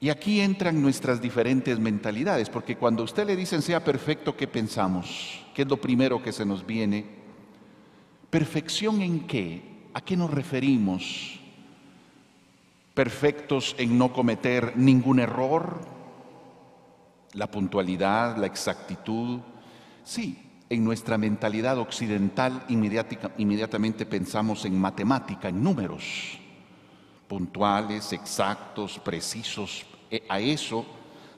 Y 0.00 0.10
aquí 0.10 0.40
entran 0.40 0.80
nuestras 0.80 1.20
diferentes 1.20 1.78
mentalidades, 1.78 2.50
porque 2.50 2.76
cuando 2.76 3.02
usted 3.02 3.26
le 3.26 3.34
dicen 3.34 3.62
sea 3.62 3.82
perfecto, 3.82 4.36
¿qué 4.36 4.46
pensamos? 4.46 5.44
¿Qué 5.54 5.62
es 5.62 5.68
lo 5.68 5.80
primero 5.80 6.22
que 6.22 6.32
se 6.32 6.44
nos 6.44 6.66
viene? 6.66 7.17
¿Perfección 8.30 9.00
en 9.00 9.26
qué? 9.26 9.62
¿A 9.94 10.02
qué 10.02 10.16
nos 10.16 10.30
referimos? 10.30 11.40
¿Perfectos 12.92 13.74
en 13.78 13.96
no 13.96 14.12
cometer 14.12 14.76
ningún 14.76 15.18
error? 15.18 15.80
¿La 17.32 17.50
puntualidad, 17.50 18.36
la 18.36 18.46
exactitud? 18.46 19.40
Sí, 20.04 20.48
en 20.68 20.84
nuestra 20.84 21.16
mentalidad 21.16 21.78
occidental 21.78 22.64
inmediatamente 22.68 24.04
pensamos 24.04 24.66
en 24.66 24.78
matemática, 24.78 25.48
en 25.48 25.62
números, 25.62 26.38
puntuales, 27.26 28.12
exactos, 28.12 28.98
precisos. 28.98 29.86
E, 30.10 30.24
a 30.28 30.40
eso 30.40 30.84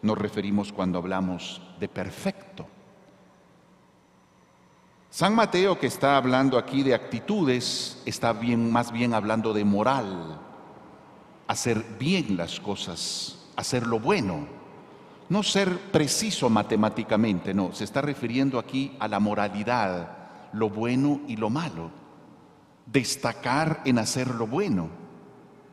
nos 0.02 0.18
referimos 0.18 0.72
cuando 0.72 0.98
hablamos 0.98 1.62
de 1.78 1.88
perfecto. 1.88 2.66
San 5.10 5.34
Mateo, 5.34 5.76
que 5.76 5.88
está 5.88 6.16
hablando 6.16 6.56
aquí 6.56 6.84
de 6.84 6.94
actitudes, 6.94 8.00
está 8.06 8.32
bien, 8.32 8.70
más 8.70 8.92
bien 8.92 9.12
hablando 9.12 9.52
de 9.52 9.64
moral, 9.64 10.38
hacer 11.48 11.84
bien 11.98 12.36
las 12.36 12.60
cosas, 12.60 13.36
hacer 13.56 13.88
lo 13.88 13.98
bueno, 13.98 14.46
no 15.28 15.42
ser 15.42 15.76
preciso 15.90 16.48
matemáticamente, 16.48 17.52
no, 17.52 17.72
se 17.72 17.82
está 17.82 18.00
refiriendo 18.00 18.56
aquí 18.56 18.96
a 19.00 19.08
la 19.08 19.18
moralidad, 19.18 20.16
lo 20.52 20.70
bueno 20.70 21.22
y 21.26 21.34
lo 21.34 21.50
malo, 21.50 21.90
destacar 22.86 23.82
en 23.84 23.98
hacer 23.98 24.32
lo 24.32 24.46
bueno, 24.46 24.90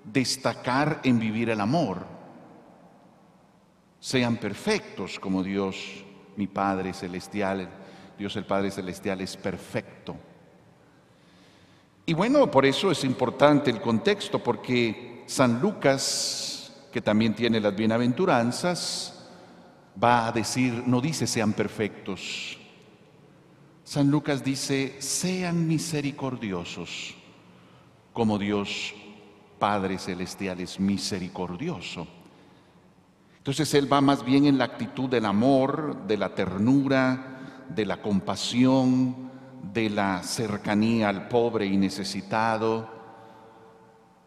destacar 0.04 1.00
en 1.04 1.19
vivir 1.19 1.52
el 1.52 1.62
amor. 1.62 2.08
Sean 4.00 4.38
perfectos 4.38 5.19
como 5.19 5.43
Dios, 5.43 6.04
mi 6.36 6.47
Padre 6.47 6.91
Celestial, 6.93 7.69
Dios 8.17 8.36
el 8.36 8.45
Padre 8.45 8.71
Celestial 8.71 9.21
es 9.21 9.38
perfecto. 9.38 10.15
Y 12.06 12.13
bueno, 12.13 12.49
por 12.49 12.65
eso 12.65 12.91
es 12.91 13.03
importante 13.03 13.69
el 13.69 13.82
contexto, 13.82 14.41
porque 14.41 15.23
San 15.27 15.60
Lucas 15.62 16.58
que 16.97 17.01
también 17.01 17.36
tiene 17.36 17.60
las 17.60 17.75
bienaventuranzas, 17.75 19.13
va 20.01 20.27
a 20.27 20.32
decir, 20.32 20.84
no 20.88 21.01
dice 21.01 21.27
sean 21.27 21.53
perfectos. 21.53 22.58
San 23.84 24.10
Lucas 24.10 24.43
dice, 24.43 24.95
sean 24.99 25.67
misericordiosos, 25.67 27.15
como 28.13 28.39
Dios 28.39 28.95
Padre 29.60 29.97
Celestial 29.99 30.60
es 30.60 30.80
misericordioso. 30.80 32.08
Entonces 33.38 33.73
Él 33.75 33.91
va 33.91 34.01
más 34.01 34.25
bien 34.25 34.45
en 34.45 34.58
la 34.58 34.65
actitud 34.65 35.08
del 35.08 35.25
amor, 35.25 36.08
de 36.08 36.17
la 36.17 36.34
ternura, 36.34 37.37
de 37.69 37.86
la 37.86 38.01
compasión, 38.01 39.30
de 39.73 39.89
la 39.89 40.23
cercanía 40.23 41.10
al 41.10 41.27
pobre 41.27 41.65
y 41.65 41.77
necesitado. 41.77 42.89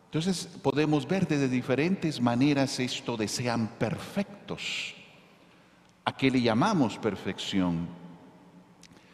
Entonces 0.06 0.48
podemos 0.62 1.06
ver 1.06 1.26
de 1.28 1.48
diferentes 1.48 2.20
maneras 2.20 2.80
esto 2.80 3.16
de 3.16 3.28
sean 3.28 3.68
perfectos. 3.78 4.94
¿A 6.04 6.16
qué 6.16 6.30
le 6.30 6.42
llamamos 6.42 6.98
perfección? 6.98 7.86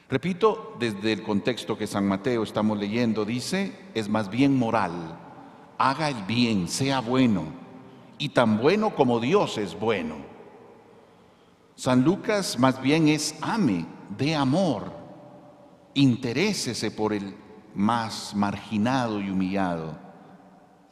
Repito, 0.09 0.77
desde 0.79 1.13
el 1.13 1.23
contexto 1.23 1.77
que 1.77 1.87
San 1.87 2.07
Mateo 2.07 2.45
estamos 2.45 2.79
leyendo, 2.79 3.25
dice, 3.25 3.77
es 3.93 4.09
más 4.09 4.31
bien 4.31 4.57
moral. 4.57 5.19
Haga 5.79 6.09
el 6.09 6.23
bien, 6.23 6.69
sea 6.69 7.01
bueno, 7.01 7.45
y 8.19 8.31
tan 8.31 8.59
bueno 8.59 8.95
como 8.95 9.21
Dios 9.21 9.59
es 9.59 9.79
bueno. 9.79 10.17
San 11.75 12.05
Lucas 12.05 12.59
más 12.59 12.81
bien 12.81 13.09
es 13.09 13.35
ame, 13.43 13.85
de 14.17 14.35
amor, 14.35 14.93
interésese 15.95 16.91
por 16.91 17.13
el 17.13 17.35
más 17.75 18.35
marginado 18.35 19.21
y 19.21 19.31
humillado, 19.31 19.99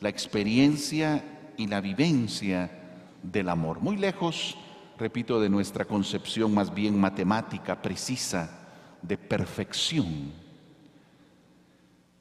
la 0.01 0.09
experiencia 0.09 1.53
y 1.57 1.67
la 1.67 1.81
vivencia 1.81 2.71
del 3.23 3.49
amor. 3.49 3.81
Muy 3.81 3.97
lejos, 3.97 4.57
repito, 4.99 5.41
de 5.41 5.49
nuestra 5.49 5.85
concepción 5.85 6.53
más 6.53 6.73
bien 6.75 7.01
matemática, 7.01 7.81
precisa, 7.81 8.61
de 9.01 9.17
perfección. 9.17 10.33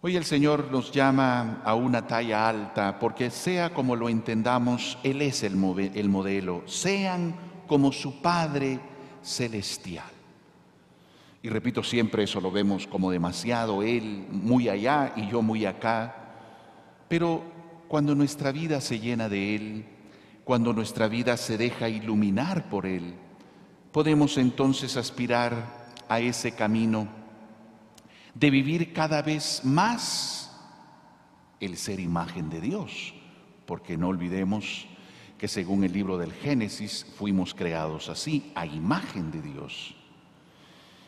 Hoy 0.01 0.17
el 0.17 0.25
Señor 0.25 0.69
nos 0.69 0.91
llama 0.91 1.61
a 1.63 1.75
una 1.75 2.05
talla 2.05 2.49
alta 2.49 2.99
porque 2.99 3.29
sea 3.31 3.73
como 3.73 3.95
lo 3.95 4.09
entendamos, 4.09 4.97
Él 5.03 5.21
es 5.21 5.43
el, 5.43 5.53
el 5.95 6.09
modelo, 6.09 6.63
sean 6.65 7.35
como 7.67 7.91
su 7.93 8.21
Padre 8.21 8.81
celestial. 9.21 10.22
Y 11.43 11.49
repito, 11.49 11.83
siempre 11.83 12.23
eso 12.23 12.39
lo 12.39 12.51
vemos 12.51 12.87
como 12.87 13.11
demasiado, 13.11 13.83
Él 13.83 14.25
muy 14.31 14.69
allá 14.69 15.11
y 15.17 15.27
yo 15.27 15.41
muy 15.41 15.65
acá. 15.65 16.15
Pero 17.09 17.43
cuando 17.89 18.15
nuestra 18.15 18.53
vida 18.53 18.79
se 18.79 19.01
llena 19.01 19.27
de 19.27 19.55
Él, 19.55 19.85
cuando 20.45 20.71
nuestra 20.71 21.09
vida 21.09 21.35
se 21.35 21.57
deja 21.57 21.89
iluminar 21.89 22.69
por 22.69 22.85
Él, 22.85 23.15
podemos 23.91 24.37
entonces 24.37 24.95
aspirar 24.95 25.91
a 26.07 26.21
ese 26.21 26.53
camino 26.53 27.09
de 28.33 28.49
vivir 28.49 28.93
cada 28.93 29.21
vez 29.21 29.65
más 29.65 30.49
el 31.59 31.75
ser 31.75 31.99
imagen 31.99 32.49
de 32.49 32.61
Dios, 32.61 33.13
porque 33.65 33.97
no 33.97 34.07
olvidemos 34.07 34.87
que 35.37 35.49
según 35.49 35.83
el 35.83 35.91
libro 35.91 36.17
del 36.17 36.31
Génesis 36.31 37.05
fuimos 37.17 37.53
creados 37.53 38.07
así, 38.07 38.53
a 38.55 38.65
imagen 38.65 39.29
de 39.29 39.41
Dios. 39.41 39.97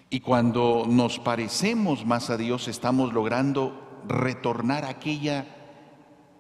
Y 0.10 0.20
cuando 0.20 0.86
nos 0.88 1.20
parecemos 1.20 2.06
más 2.06 2.30
a 2.30 2.38
Dios, 2.38 2.68
estamos 2.68 3.14
logrando 3.14 4.04
retornar 4.08 4.86
a 4.86 4.90
aquella 4.90 5.46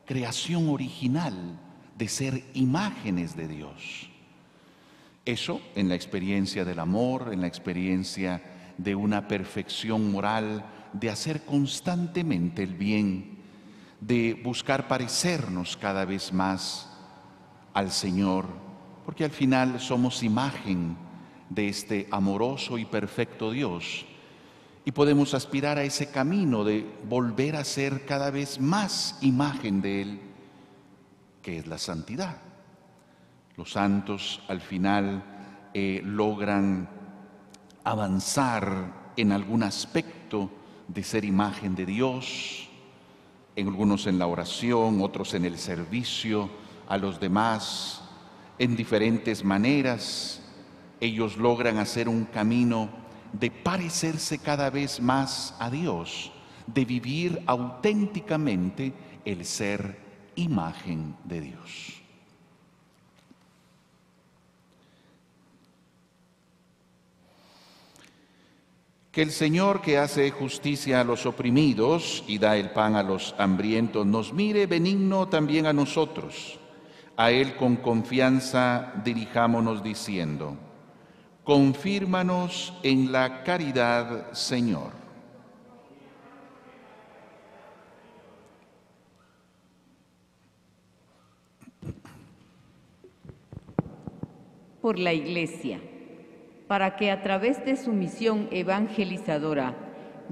creación 0.05 0.69
original 0.69 1.59
de 1.97 2.07
ser 2.07 2.43
imágenes 2.53 3.35
de 3.35 3.47
Dios. 3.47 4.09
Eso 5.25 5.59
en 5.73 5.89
la 5.89 5.95
experiencia 5.95 6.63
del 6.63 6.79
amor, 6.79 7.33
en 7.33 7.41
la 7.41 7.47
experiencia 7.47 8.43
de 8.77 8.93
una 8.93 9.27
perfección 9.27 10.11
moral, 10.11 10.65
de 10.93 11.09
hacer 11.09 11.43
constantemente 11.43 12.63
el 12.63 12.75
bien, 12.75 13.39
de 13.99 14.39
buscar 14.43 14.87
parecernos 14.87 15.77
cada 15.77 16.05
vez 16.05 16.31
más 16.31 16.91
al 17.73 17.91
Señor, 17.91 18.45
porque 19.03 19.23
al 19.25 19.31
final 19.31 19.79
somos 19.79 20.21
imagen 20.21 20.95
de 21.49 21.69
este 21.69 22.07
amoroso 22.11 22.77
y 22.77 22.85
perfecto 22.85 23.51
Dios. 23.51 24.05
Y 24.83 24.91
podemos 24.91 25.33
aspirar 25.33 25.77
a 25.77 25.83
ese 25.83 26.11
camino 26.11 26.63
de 26.63 26.85
volver 27.07 27.55
a 27.55 27.63
ser 27.63 28.05
cada 28.05 28.29
vez 28.29 28.59
más 28.59 29.17
imagen 29.21 29.81
de 29.81 30.01
Él, 30.01 30.19
que 31.41 31.57
es 31.57 31.67
la 31.67 31.77
santidad. 31.77 32.37
Los 33.57 33.71
santos 33.71 34.41
al 34.47 34.61
final 34.61 35.23
eh, 35.73 36.01
logran 36.03 36.87
avanzar 37.83 39.11
en 39.17 39.31
algún 39.31 39.63
aspecto 39.63 40.51
de 40.87 41.03
ser 41.03 41.25
imagen 41.25 41.75
de 41.75 41.85
Dios, 41.85 42.69
en 43.55 43.67
algunos 43.67 44.05
en 44.07 44.19
la 44.19 44.27
oración, 44.27 45.01
otros 45.01 45.33
en 45.33 45.45
el 45.45 45.57
servicio 45.57 46.49
a 46.87 46.97
los 46.97 47.19
demás, 47.19 48.03
en 48.59 48.75
diferentes 48.75 49.43
maneras 49.43 50.44
ellos 50.99 51.37
logran 51.37 51.77
hacer 51.77 52.09
un 52.09 52.25
camino 52.25 52.89
de 53.33 53.51
parecerse 53.51 54.39
cada 54.39 54.69
vez 54.69 55.01
más 55.01 55.55
a 55.59 55.69
Dios, 55.69 56.31
de 56.67 56.85
vivir 56.85 57.41
auténticamente 57.45 58.93
el 59.25 59.45
ser 59.45 59.97
imagen 60.35 61.15
de 61.23 61.41
Dios. 61.41 62.01
Que 69.11 69.21
el 69.21 69.31
Señor 69.31 69.81
que 69.81 69.97
hace 69.97 70.29
justicia 70.31 70.99
a 70.99 71.05
los 71.05 71.25
oprimidos 71.25 72.25
y 72.27 72.37
da 72.37 72.57
el 72.57 72.71
pan 72.71 72.97
a 72.97 73.03
los 73.03 73.33
hambrientos 73.37 74.05
nos 74.05 74.33
mire 74.33 74.65
benigno 74.67 75.29
también 75.29 75.67
a 75.67 75.71
nosotros. 75.73 76.59
A 77.15 77.31
Él 77.31 77.55
con 77.55 77.77
confianza 77.77 78.91
dirijámonos 79.05 79.81
diciendo, 79.81 80.57
confírmanos 81.45 82.73
en 82.81 83.11
la 83.11 83.43
caridad, 83.43 84.31
Señor. 84.33 84.91
Por 94.81 94.97
la 94.97 95.13
Iglesia, 95.13 95.79
para 96.67 96.95
que 96.95 97.11
a 97.11 97.21
través 97.21 97.63
de 97.63 97.77
su 97.77 97.93
misión 97.93 98.47
evangelizadora 98.51 99.75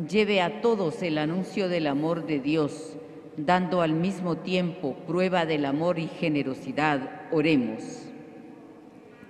lleve 0.09 0.41
a 0.41 0.61
todos 0.61 1.03
el 1.03 1.19
anuncio 1.19 1.69
del 1.69 1.85
amor 1.85 2.25
de 2.25 2.39
Dios, 2.39 2.97
dando 3.37 3.81
al 3.81 3.93
mismo 3.93 4.37
tiempo 4.37 4.95
prueba 5.07 5.45
del 5.45 5.65
amor 5.65 5.99
y 5.99 6.07
generosidad, 6.07 7.21
oremos. 7.31 8.12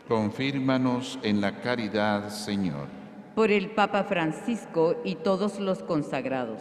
Confírmanos 0.08 1.18
en 1.24 1.40
la 1.40 1.62
caridad, 1.62 2.28
Señor. 2.28 2.88
Por 3.36 3.52
el 3.52 3.70
Papa 3.70 4.04
Francisco 4.04 4.98
y 5.06 5.16
todos 5.16 5.62
los 5.62 5.82
consagrados, 5.82 6.60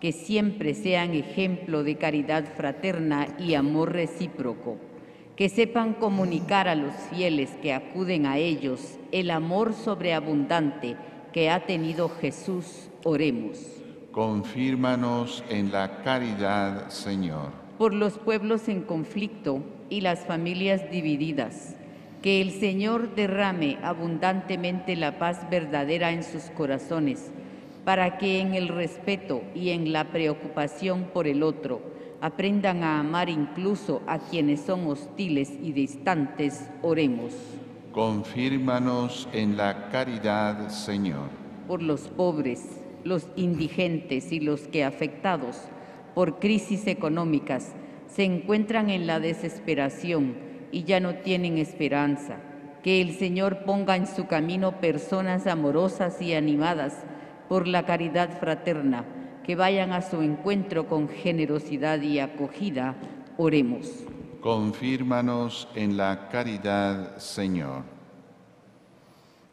que 0.00 0.12
siempre 0.12 0.74
sean 0.74 1.12
ejemplo 1.14 1.82
de 1.82 1.96
caridad 1.96 2.44
fraterna 2.56 3.26
y 3.40 3.54
amor 3.54 3.92
recíproco, 3.92 4.76
que 5.34 5.48
sepan 5.48 5.94
comunicar 5.94 6.68
a 6.68 6.76
los 6.76 6.94
fieles 7.10 7.50
que 7.60 7.72
acuden 7.72 8.24
a 8.24 8.38
ellos 8.38 9.00
el 9.10 9.32
amor 9.32 9.74
sobreabundante 9.74 10.96
que 11.32 11.50
ha 11.50 11.66
tenido 11.66 12.08
Jesús. 12.08 12.88
Oremos. 13.02 13.58
Confírmanos 14.12 15.42
en 15.48 15.72
la 15.72 16.02
caridad, 16.04 16.88
Señor. 16.88 17.50
Por 17.78 17.94
los 17.94 18.16
pueblos 18.16 18.68
en 18.68 18.82
conflicto 18.82 19.60
y 19.88 20.02
las 20.02 20.24
familias 20.24 20.88
divididas 20.92 21.74
que 22.22 22.40
el 22.40 22.50
Señor 22.52 23.14
derrame 23.14 23.78
abundantemente 23.82 24.94
la 24.96 25.18
paz 25.18 25.48
verdadera 25.50 26.12
en 26.12 26.22
sus 26.22 26.44
corazones, 26.44 27.30
para 27.84 28.18
que 28.18 28.40
en 28.40 28.54
el 28.54 28.68
respeto 28.68 29.42
y 29.54 29.70
en 29.70 29.92
la 29.92 30.04
preocupación 30.04 31.04
por 31.14 31.26
el 31.26 31.42
otro 31.42 31.80
aprendan 32.20 32.82
a 32.82 33.00
amar 33.00 33.30
incluso 33.30 34.02
a 34.06 34.18
quienes 34.18 34.60
son 34.60 34.86
hostiles 34.86 35.50
y 35.62 35.72
distantes. 35.72 36.68
Oremos. 36.82 37.32
Confírmanos 37.92 39.26
en 39.32 39.56
la 39.56 39.88
caridad, 39.88 40.68
Señor. 40.68 41.30
Por 41.66 41.82
los 41.82 42.02
pobres, 42.02 42.62
los 43.02 43.26
indigentes 43.36 44.32
y 44.32 44.40
los 44.40 44.68
que 44.68 44.84
afectados 44.84 45.56
por 46.14 46.38
crisis 46.38 46.86
económicas 46.86 47.72
se 48.08 48.24
encuentran 48.24 48.90
en 48.90 49.06
la 49.06 49.20
desesperación 49.20 50.49
y 50.72 50.84
ya 50.84 51.00
no 51.00 51.14
tienen 51.16 51.58
esperanza. 51.58 52.36
Que 52.82 53.00
el 53.00 53.16
Señor 53.18 53.64
ponga 53.64 53.96
en 53.96 54.06
su 54.06 54.26
camino 54.26 54.80
personas 54.80 55.46
amorosas 55.46 56.20
y 56.22 56.34
animadas 56.34 57.04
por 57.48 57.66
la 57.66 57.84
caridad 57.84 58.38
fraterna, 58.38 59.04
que 59.44 59.56
vayan 59.56 59.92
a 59.92 60.02
su 60.02 60.22
encuentro 60.22 60.86
con 60.86 61.08
generosidad 61.08 62.00
y 62.00 62.18
acogida. 62.18 62.94
Oremos. 63.36 63.88
Confírmanos 64.40 65.68
en 65.74 65.96
la 65.96 66.28
caridad, 66.28 67.18
Señor. 67.18 67.82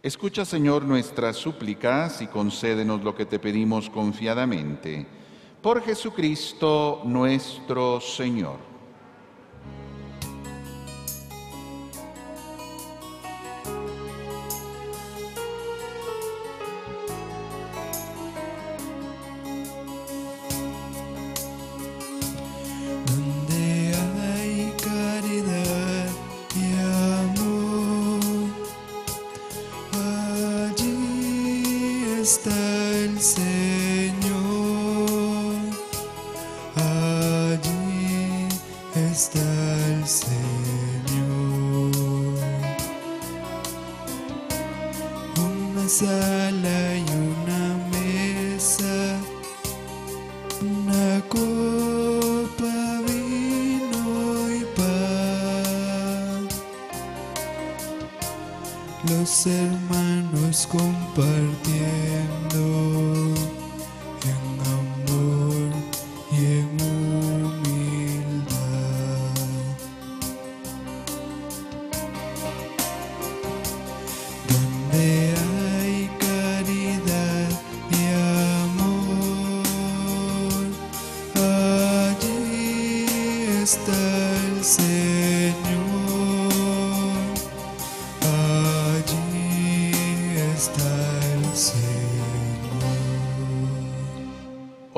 Escucha, 0.04 0.46
Señor, 0.46 0.86
nuestras 0.86 1.36
súplicas 1.36 2.22
y 2.22 2.28
concédenos 2.28 3.04
lo 3.04 3.14
que 3.14 3.26
te 3.26 3.40
pedimos 3.40 3.90
confiadamente. 3.90 5.06
Por 5.62 5.82
Jesucristo 5.82 7.02
nuestro 7.04 8.00
Señor. 8.00 8.77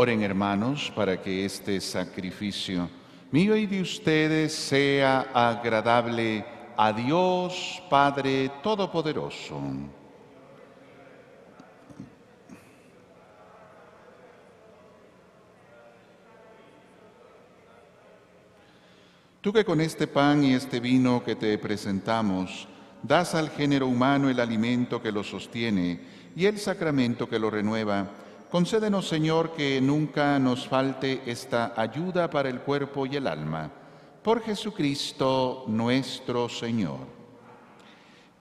Oren 0.02 0.24
hermanos 0.24 0.94
para 0.96 1.22
que 1.22 1.44
este 1.44 1.82
sacrificio 1.82 2.90
mío 3.32 3.58
y 3.58 3.66
de 3.66 3.82
ustedes 3.82 4.56
sea 4.56 5.28
agradable 5.34 6.46
a 6.78 6.94
Dios 6.94 7.84
Padre 7.90 8.50
Todopoderoso. 8.64 9.60
Tú 19.42 19.52
que 19.52 19.66
con 19.66 19.82
este 19.82 20.08
pan 20.08 20.46
y 20.46 20.54
este 20.54 20.80
vino 20.80 21.22
que 21.26 21.36
te 21.36 21.58
presentamos, 21.58 22.70
das 23.04 23.36
al 23.36 23.50
género 23.50 23.88
humano 23.88 24.30
el 24.30 24.40
alimento 24.40 25.02
que 25.02 25.12
lo 25.12 25.26
sostiene 25.26 26.00
y 26.38 26.46
el 26.46 26.58
sacramento 26.58 27.28
que 27.28 27.38
lo 27.38 27.50
renueva, 27.50 28.10
concédenos, 28.50 29.08
Señor, 29.08 29.54
que 29.54 29.80
nunca 29.82 30.40
nos 30.40 30.68
falte 30.68 31.22
esta 31.26 31.74
ayuda 31.76 32.30
para 32.30 32.50
el 32.50 32.62
cuerpo 32.62 33.06
y 33.06 33.16
el 33.16 33.28
alma. 33.28 33.72
Por 34.24 34.42
Jesucristo 34.42 35.66
nuestro 35.68 36.50
Señor. 36.50 37.20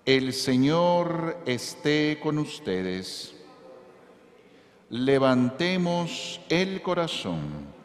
El 0.05 0.33
Señor 0.33 1.42
esté 1.44 2.18
con 2.23 2.38
ustedes. 2.38 3.35
Levantemos 4.88 6.40
el 6.49 6.81
corazón. 6.81 7.77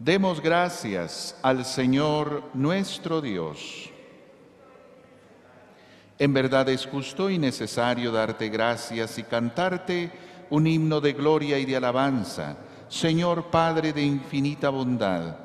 Demos 0.00 0.40
gracias 0.40 1.38
al 1.42 1.64
Señor 1.64 2.42
nuestro 2.54 3.20
Dios. 3.20 3.91
En 6.18 6.32
verdad 6.32 6.68
es 6.68 6.86
justo 6.86 7.30
y 7.30 7.38
necesario 7.38 8.12
darte 8.12 8.48
gracias 8.48 9.18
y 9.18 9.22
cantarte 9.22 10.12
un 10.50 10.66
himno 10.66 11.00
de 11.00 11.14
gloria 11.14 11.58
y 11.58 11.64
de 11.64 11.76
alabanza, 11.76 12.56
Señor 12.88 13.44
Padre 13.50 13.92
de 13.92 14.02
infinita 14.02 14.68
bondad, 14.68 15.36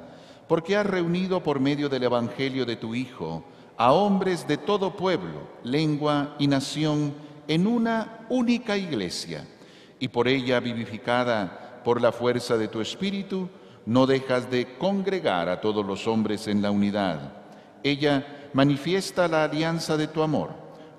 porque 0.48 0.76
has 0.76 0.86
reunido 0.86 1.42
por 1.42 1.60
medio 1.60 1.88
del 1.88 2.04
Evangelio 2.04 2.66
de 2.66 2.76
tu 2.76 2.94
Hijo 2.94 3.46
a 3.78 3.94
hombres 3.94 4.48
de 4.48 4.58
todo 4.58 4.96
pueblo, 4.96 5.48
lengua 5.64 6.36
y 6.40 6.48
nación 6.48 7.14
en 7.48 7.68
una 7.68 8.26
única 8.30 8.76
iglesia, 8.76 9.48
y 10.00 10.10
por 10.10 10.28
ella 10.28 10.60
vivificada 10.60 11.82
por 11.84 12.02
la 12.02 12.12
fuerza 12.12 12.58
de 12.58 12.68
tu 12.68 12.82
Espíritu, 12.82 13.50
no 13.86 14.06
dejas 14.06 14.52
de 14.52 14.78
congregar 14.78 15.48
a 15.48 15.62
todos 15.62 15.86
los 15.86 16.06
hombres 16.08 16.48
en 16.48 16.62
la 16.62 16.72
unidad. 16.72 17.32
Ella 17.84 18.37
manifiesta 18.58 19.28
la 19.28 19.44
alianza 19.44 19.96
de 19.98 20.08
tu 20.08 20.24
amor, 20.24 20.50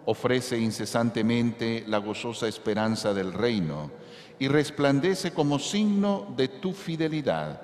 ofrece 0.05 0.57
incesantemente 0.57 1.83
la 1.88 1.99
gozosa 1.99 2.47
esperanza 2.47 3.12
del 3.12 3.33
reino 3.33 3.90
y 4.38 4.47
resplandece 4.47 5.33
como 5.33 5.59
signo 5.59 6.33
de 6.37 6.47
tu 6.47 6.73
fidelidad, 6.73 7.61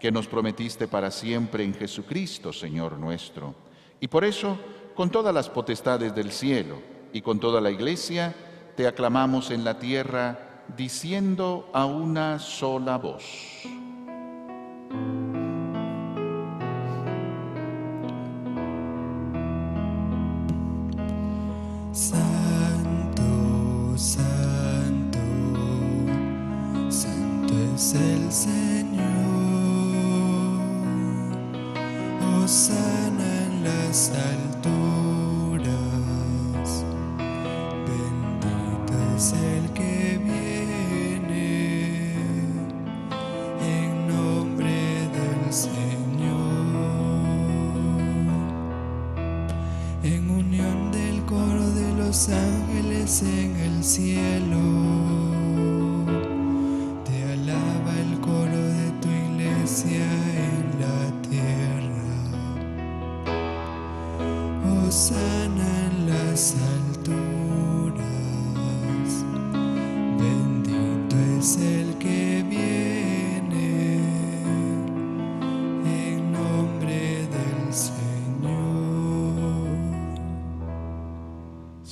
que 0.00 0.10
nos 0.10 0.26
prometiste 0.26 0.88
para 0.88 1.12
siempre 1.12 1.62
en 1.62 1.74
Jesucristo, 1.74 2.52
Señor 2.52 2.98
nuestro. 2.98 3.54
Y 4.00 4.08
por 4.08 4.24
eso, 4.24 4.58
con 4.96 5.10
todas 5.10 5.32
las 5.32 5.48
potestades 5.48 6.12
del 6.12 6.32
cielo 6.32 6.78
y 7.12 7.20
con 7.22 7.38
toda 7.38 7.60
la 7.60 7.70
iglesia, 7.70 8.34
te 8.74 8.88
aclamamos 8.88 9.52
en 9.52 9.62
la 9.62 9.78
tierra, 9.78 10.64
diciendo 10.76 11.70
a 11.72 11.86
una 11.86 12.40
sola 12.40 12.98
voz. 12.98 13.22
El 27.96 28.32
Señor. 28.32 28.56
Osana 32.42 33.44
en 33.46 33.64
las 33.64 34.10
alturas. 34.10 34.55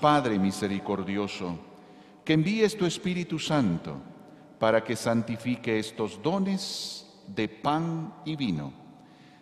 Padre 0.00 0.38
misericordioso, 0.38 1.58
que 2.24 2.32
envíes 2.32 2.76
tu 2.76 2.86
Espíritu 2.86 3.38
Santo 3.38 3.96
para 4.58 4.82
que 4.82 4.96
santifique 4.96 5.78
estos 5.78 6.22
dones 6.22 7.06
de 7.26 7.48
pan 7.48 8.14
y 8.24 8.36
vino, 8.36 8.72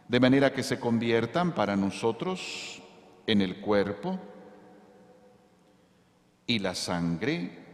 de 0.09 0.21
manera 0.21 0.53
que 0.53 0.63
se 0.63 0.79
conviertan 0.79 1.55
para 1.55 1.77
nosotros 1.77 2.83
en 3.27 3.41
el 3.41 3.61
cuerpo 3.61 4.19
y 6.47 6.59
la 6.59 6.75
sangre 6.75 7.67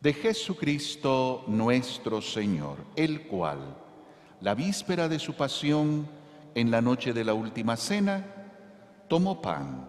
de 0.00 0.12
Jesucristo 0.12 1.44
nuestro 1.46 2.20
Señor, 2.20 2.78
el 2.94 3.22
cual, 3.22 3.76
la 4.40 4.54
víspera 4.54 5.08
de 5.08 5.18
su 5.18 5.34
pasión, 5.34 6.06
en 6.54 6.70
la 6.70 6.80
noche 6.80 7.12
de 7.12 7.24
la 7.24 7.34
última 7.34 7.76
cena, 7.76 8.24
tomó 9.08 9.40
pan, 9.40 9.88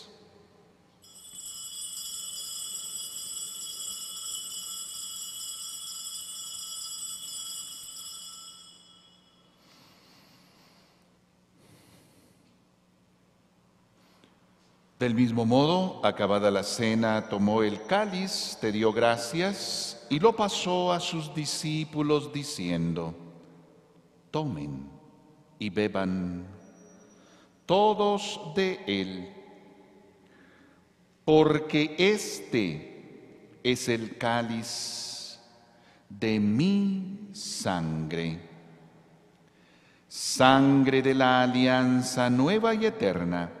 Del 15.01 15.15
mismo 15.15 15.47
modo, 15.47 15.99
acabada 16.05 16.51
la 16.51 16.61
cena, 16.61 17.27
tomó 17.27 17.63
el 17.63 17.87
cáliz, 17.87 18.55
te 18.61 18.71
dio 18.71 18.93
gracias 18.93 20.05
y 20.11 20.19
lo 20.19 20.35
pasó 20.35 20.91
a 20.91 20.99
sus 20.99 21.33
discípulos 21.33 22.31
diciendo, 22.31 23.15
tomen 24.29 24.87
y 25.57 25.71
beban 25.71 26.45
todos 27.65 28.53
de 28.55 28.79
él, 28.85 29.33
porque 31.25 31.95
este 31.97 33.57
es 33.63 33.89
el 33.89 34.19
cáliz 34.19 35.39
de 36.09 36.39
mi 36.39 37.29
sangre, 37.33 38.39
sangre 40.07 41.01
de 41.01 41.15
la 41.15 41.41
alianza 41.41 42.29
nueva 42.29 42.75
y 42.75 42.85
eterna 42.85 43.60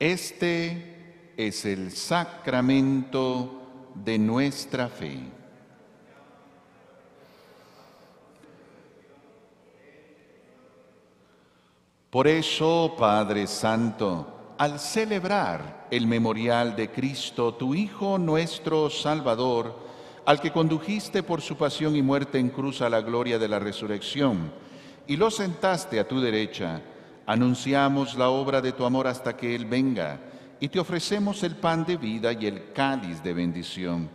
Este 0.00 1.34
es 1.36 1.66
el 1.66 1.92
sacramento 1.92 3.90
de 3.94 4.18
nuestra 4.18 4.88
fe. 4.88 5.18
Por 12.08 12.26
eso, 12.26 12.94
Padre 12.98 13.46
Santo, 13.46 14.54
al 14.56 14.80
celebrar 14.80 15.86
el 15.90 16.06
memorial 16.06 16.74
de 16.74 16.90
Cristo, 16.90 17.52
tu 17.52 17.74
Hijo 17.74 18.16
nuestro 18.16 18.88
Salvador, 18.88 19.76
al 20.24 20.40
que 20.40 20.50
condujiste 20.50 21.22
por 21.22 21.42
su 21.42 21.58
pasión 21.58 21.94
y 21.94 22.00
muerte 22.00 22.38
en 22.38 22.48
cruz 22.48 22.80
a 22.80 22.88
la 22.88 23.02
gloria 23.02 23.38
de 23.38 23.48
la 23.48 23.58
resurrección, 23.58 24.50
y 25.06 25.18
lo 25.18 25.30
sentaste 25.30 26.00
a 26.00 26.08
tu 26.08 26.22
derecha, 26.22 26.80
Anunciamos 27.30 28.16
la 28.16 28.28
obra 28.28 28.60
de 28.60 28.72
tu 28.72 28.84
amor 28.84 29.06
hasta 29.06 29.36
que 29.36 29.54
Él 29.54 29.64
venga 29.64 30.18
y 30.58 30.68
te 30.68 30.80
ofrecemos 30.80 31.44
el 31.44 31.54
pan 31.54 31.84
de 31.84 31.96
vida 31.96 32.32
y 32.32 32.46
el 32.46 32.72
cáliz 32.72 33.22
de 33.22 33.32
bendición. 33.32 34.10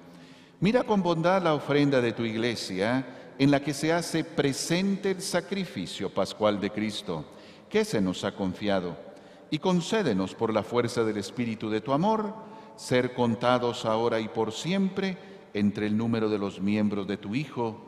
Mira 0.60 0.84
con 0.84 1.02
bondad 1.02 1.42
la 1.42 1.54
ofrenda 1.54 2.02
de 2.02 2.12
tu 2.12 2.24
iglesia 2.24 3.34
en 3.40 3.52
la 3.52 3.62
que 3.62 3.74
se 3.74 3.94
hace 3.94 4.26
presente 4.26 5.12
el 5.12 5.22
sacrificio 5.22 6.14
pascual 6.14 6.60
de 6.60 6.72
Cristo, 6.72 7.24
que 7.70 7.86
se 7.86 8.02
nos 8.02 8.26
ha 8.26 8.36
confiado, 8.36 8.98
y 9.50 9.60
concédenos 9.60 10.36
por 10.36 10.54
la 10.54 10.64
fuerza 10.64 11.06
del 11.06 11.16
Espíritu 11.16 11.70
de 11.70 11.80
tu 11.80 11.94
amor 11.94 12.36
ser 12.76 13.14
contados 13.14 13.86
ahora 13.86 14.20
y 14.20 14.28
por 14.28 14.52
siempre 14.52 15.18
entre 15.54 15.88
el 15.88 15.96
número 15.96 16.28
de 16.28 16.38
los 16.38 16.60
miembros 16.60 17.08
de 17.08 17.16
tu 17.16 17.34
Hijo, 17.34 17.80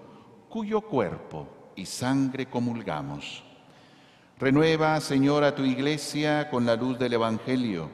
cuyo 0.48 0.80
cuerpo 0.80 1.50
y 1.76 1.86
sangre 1.86 2.46
comulgamos 2.46 3.44
Renueva, 4.40 5.02
Señor, 5.02 5.44
a 5.44 5.56
tu 5.56 5.64
iglesia 5.64 6.48
con 6.52 6.64
la 6.64 6.76
luz 6.76 7.00
del 7.00 7.14
Evangelio. 7.14 7.90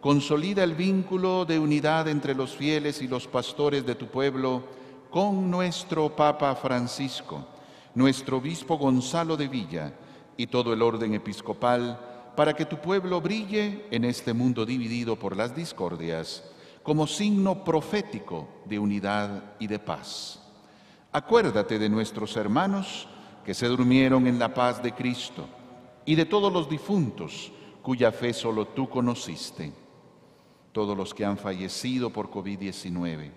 Consolida 0.00 0.64
el 0.64 0.74
vínculo 0.74 1.44
de 1.44 1.58
unidad 1.58 2.08
entre 2.08 2.34
los 2.34 2.56
fieles 2.56 3.02
y 3.02 3.08
los 3.08 3.28
pastores 3.28 3.84
de 3.84 3.94
tu 3.94 4.06
pueblo 4.06 4.64
con 5.10 5.50
nuestro 5.50 6.16
Papa 6.16 6.54
Francisco, 6.54 7.46
nuestro 7.94 8.38
Obispo 8.38 8.78
Gonzalo 8.78 9.36
de 9.36 9.48
Villa 9.48 9.92
y 10.38 10.46
todo 10.46 10.72
el 10.72 10.80
orden 10.80 11.12
episcopal, 11.12 12.00
para 12.34 12.54
que 12.54 12.64
tu 12.64 12.78
pueblo 12.78 13.20
brille 13.20 13.84
en 13.90 14.06
este 14.06 14.32
mundo 14.32 14.64
dividido 14.64 15.16
por 15.16 15.36
las 15.36 15.54
discordias, 15.54 16.42
como 16.82 17.06
signo 17.06 17.64
profético 17.64 18.48
de 18.64 18.78
unidad 18.78 19.42
y 19.58 19.66
de 19.66 19.78
paz. 19.78 20.40
Acuérdate 21.12 21.78
de 21.78 21.90
nuestros 21.90 22.34
hermanos 22.38 23.06
que 23.44 23.52
se 23.52 23.66
durmieron 23.66 24.26
en 24.26 24.38
la 24.38 24.54
paz 24.54 24.82
de 24.82 24.92
Cristo 24.92 25.46
y 26.04 26.14
de 26.14 26.26
todos 26.26 26.52
los 26.52 26.68
difuntos 26.68 27.52
cuya 27.82 28.12
fe 28.12 28.32
solo 28.32 28.66
tú 28.68 28.88
conociste, 28.88 29.72
todos 30.72 30.96
los 30.96 31.12
que 31.12 31.24
han 31.24 31.36
fallecido 31.36 32.10
por 32.10 32.30
COVID-19. 32.30 33.30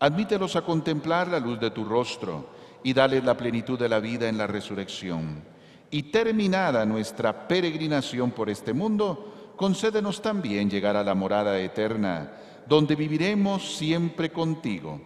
Admítelos 0.00 0.54
a 0.56 0.62
contemplar 0.62 1.28
la 1.28 1.40
luz 1.40 1.58
de 1.58 1.70
tu 1.70 1.84
rostro 1.84 2.46
y 2.82 2.92
dale 2.92 3.20
la 3.20 3.36
plenitud 3.36 3.78
de 3.78 3.88
la 3.88 3.98
vida 3.98 4.28
en 4.28 4.38
la 4.38 4.46
resurrección. 4.46 5.42
Y 5.90 6.04
terminada 6.04 6.84
nuestra 6.86 7.48
peregrinación 7.48 8.30
por 8.30 8.48
este 8.48 8.72
mundo, 8.72 9.52
concédenos 9.56 10.22
también 10.22 10.70
llegar 10.70 10.96
a 10.96 11.02
la 11.02 11.14
morada 11.14 11.58
eterna, 11.58 12.32
donde 12.68 12.94
viviremos 12.94 13.76
siempre 13.76 14.30
contigo 14.30 15.00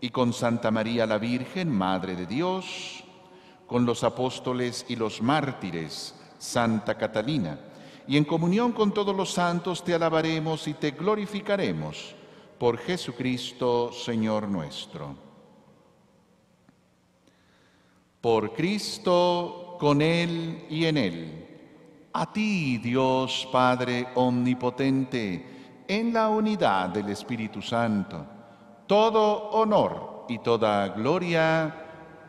y 0.00 0.10
con 0.10 0.32
Santa 0.32 0.70
María 0.70 1.06
la 1.06 1.18
Virgen, 1.18 1.70
Madre 1.70 2.16
de 2.16 2.26
Dios, 2.26 3.03
con 3.74 3.84
los 3.84 4.04
apóstoles 4.04 4.86
y 4.88 4.94
los 4.94 5.20
mártires, 5.20 6.14
Santa 6.38 6.96
Catalina, 6.96 7.58
y 8.06 8.16
en 8.16 8.24
comunión 8.24 8.70
con 8.70 8.94
todos 8.94 9.16
los 9.16 9.32
santos 9.32 9.82
te 9.82 9.92
alabaremos 9.92 10.68
y 10.68 10.74
te 10.74 10.92
glorificaremos 10.92 12.14
por 12.56 12.78
Jesucristo, 12.78 13.90
Señor 13.92 14.46
nuestro. 14.46 15.16
Por 18.20 18.52
Cristo, 18.52 19.76
con 19.80 20.00
Él 20.02 20.66
y 20.70 20.84
en 20.84 20.96
Él. 20.96 21.48
A 22.12 22.32
ti, 22.32 22.78
Dios 22.78 23.48
Padre 23.50 24.06
Omnipotente, 24.14 25.82
en 25.88 26.12
la 26.12 26.28
unidad 26.28 26.90
del 26.90 27.08
Espíritu 27.08 27.60
Santo, 27.60 28.24
todo 28.86 29.50
honor 29.50 30.26
y 30.28 30.38
toda 30.38 30.90
gloria 30.90 31.83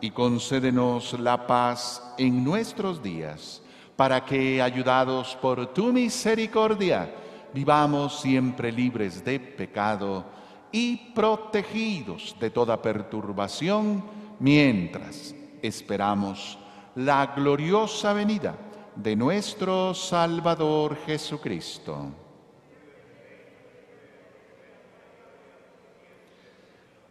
y 0.00 0.10
concédenos 0.10 1.18
la 1.18 1.46
paz 1.46 2.14
en 2.18 2.44
nuestros 2.44 3.02
días, 3.02 3.62
para 3.96 4.24
que, 4.24 4.62
ayudados 4.62 5.36
por 5.40 5.72
tu 5.74 5.92
misericordia, 5.92 7.12
vivamos 7.52 8.20
siempre 8.20 8.70
libres 8.70 9.24
de 9.24 9.40
pecado 9.40 10.24
y 10.70 10.96
protegidos 11.12 12.36
de 12.38 12.50
toda 12.50 12.80
perturbación, 12.80 14.04
mientras 14.38 15.34
esperamos 15.62 16.58
la 16.94 17.26
gloriosa 17.34 18.12
venida 18.12 18.56
de 18.94 19.16
nuestro 19.16 19.94
Salvador 19.94 20.96
Jesucristo. 21.06 22.27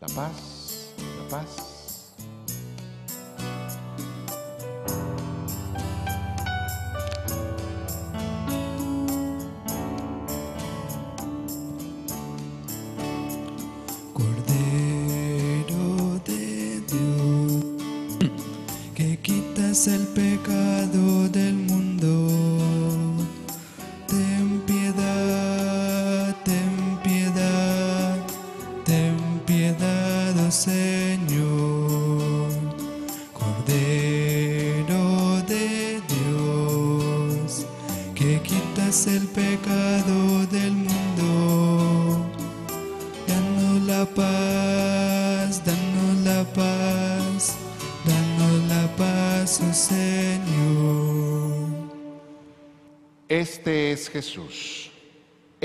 La 0.00 0.08
paz, 0.08 0.92
la 0.98 1.28
paz. 1.30 1.75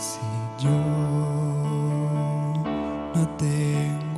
Se 0.00 0.18
ríe. 3.38 4.09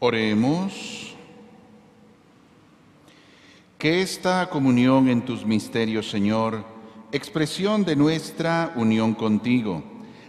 Oremos. 0.00 1.14
Que 3.76 4.02
esta 4.02 4.48
comunión 4.48 5.08
en 5.08 5.24
tus 5.24 5.44
misterios, 5.44 6.08
Señor, 6.10 6.64
expresión 7.12 7.84
de 7.84 7.96
nuestra 7.96 8.72
unión 8.76 9.14
contigo, 9.14 9.82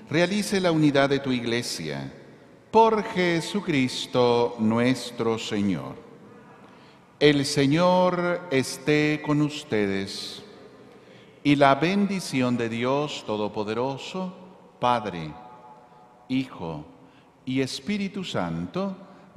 realice 0.09 0.59
la 0.59 0.71
unidad 0.71 1.09
de 1.09 1.19
tu 1.19 1.31
iglesia. 1.31 2.13
Por 2.71 3.03
Jesucristo 3.03 4.55
nuestro 4.59 5.39
Señor. 5.39 5.95
El 7.19 7.45
Señor 7.45 8.47
esté 8.51 9.21
con 9.25 9.41
ustedes 9.41 10.43
y 11.43 11.55
la 11.55 11.75
bendición 11.75 12.57
de 12.57 12.69
Dios 12.69 13.23
Todopoderoso, 13.25 14.33
Padre, 14.79 15.33
Hijo 16.27 16.85
y 17.45 17.61
Espíritu 17.61 18.23
Santo, 18.23 18.95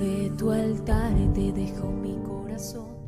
Sobre 0.00 0.30
tu 0.30 0.50
altar 0.50 1.12
te 1.34 1.52
dejo 1.52 1.92
mi 1.92 2.16
corazón. 2.24 2.99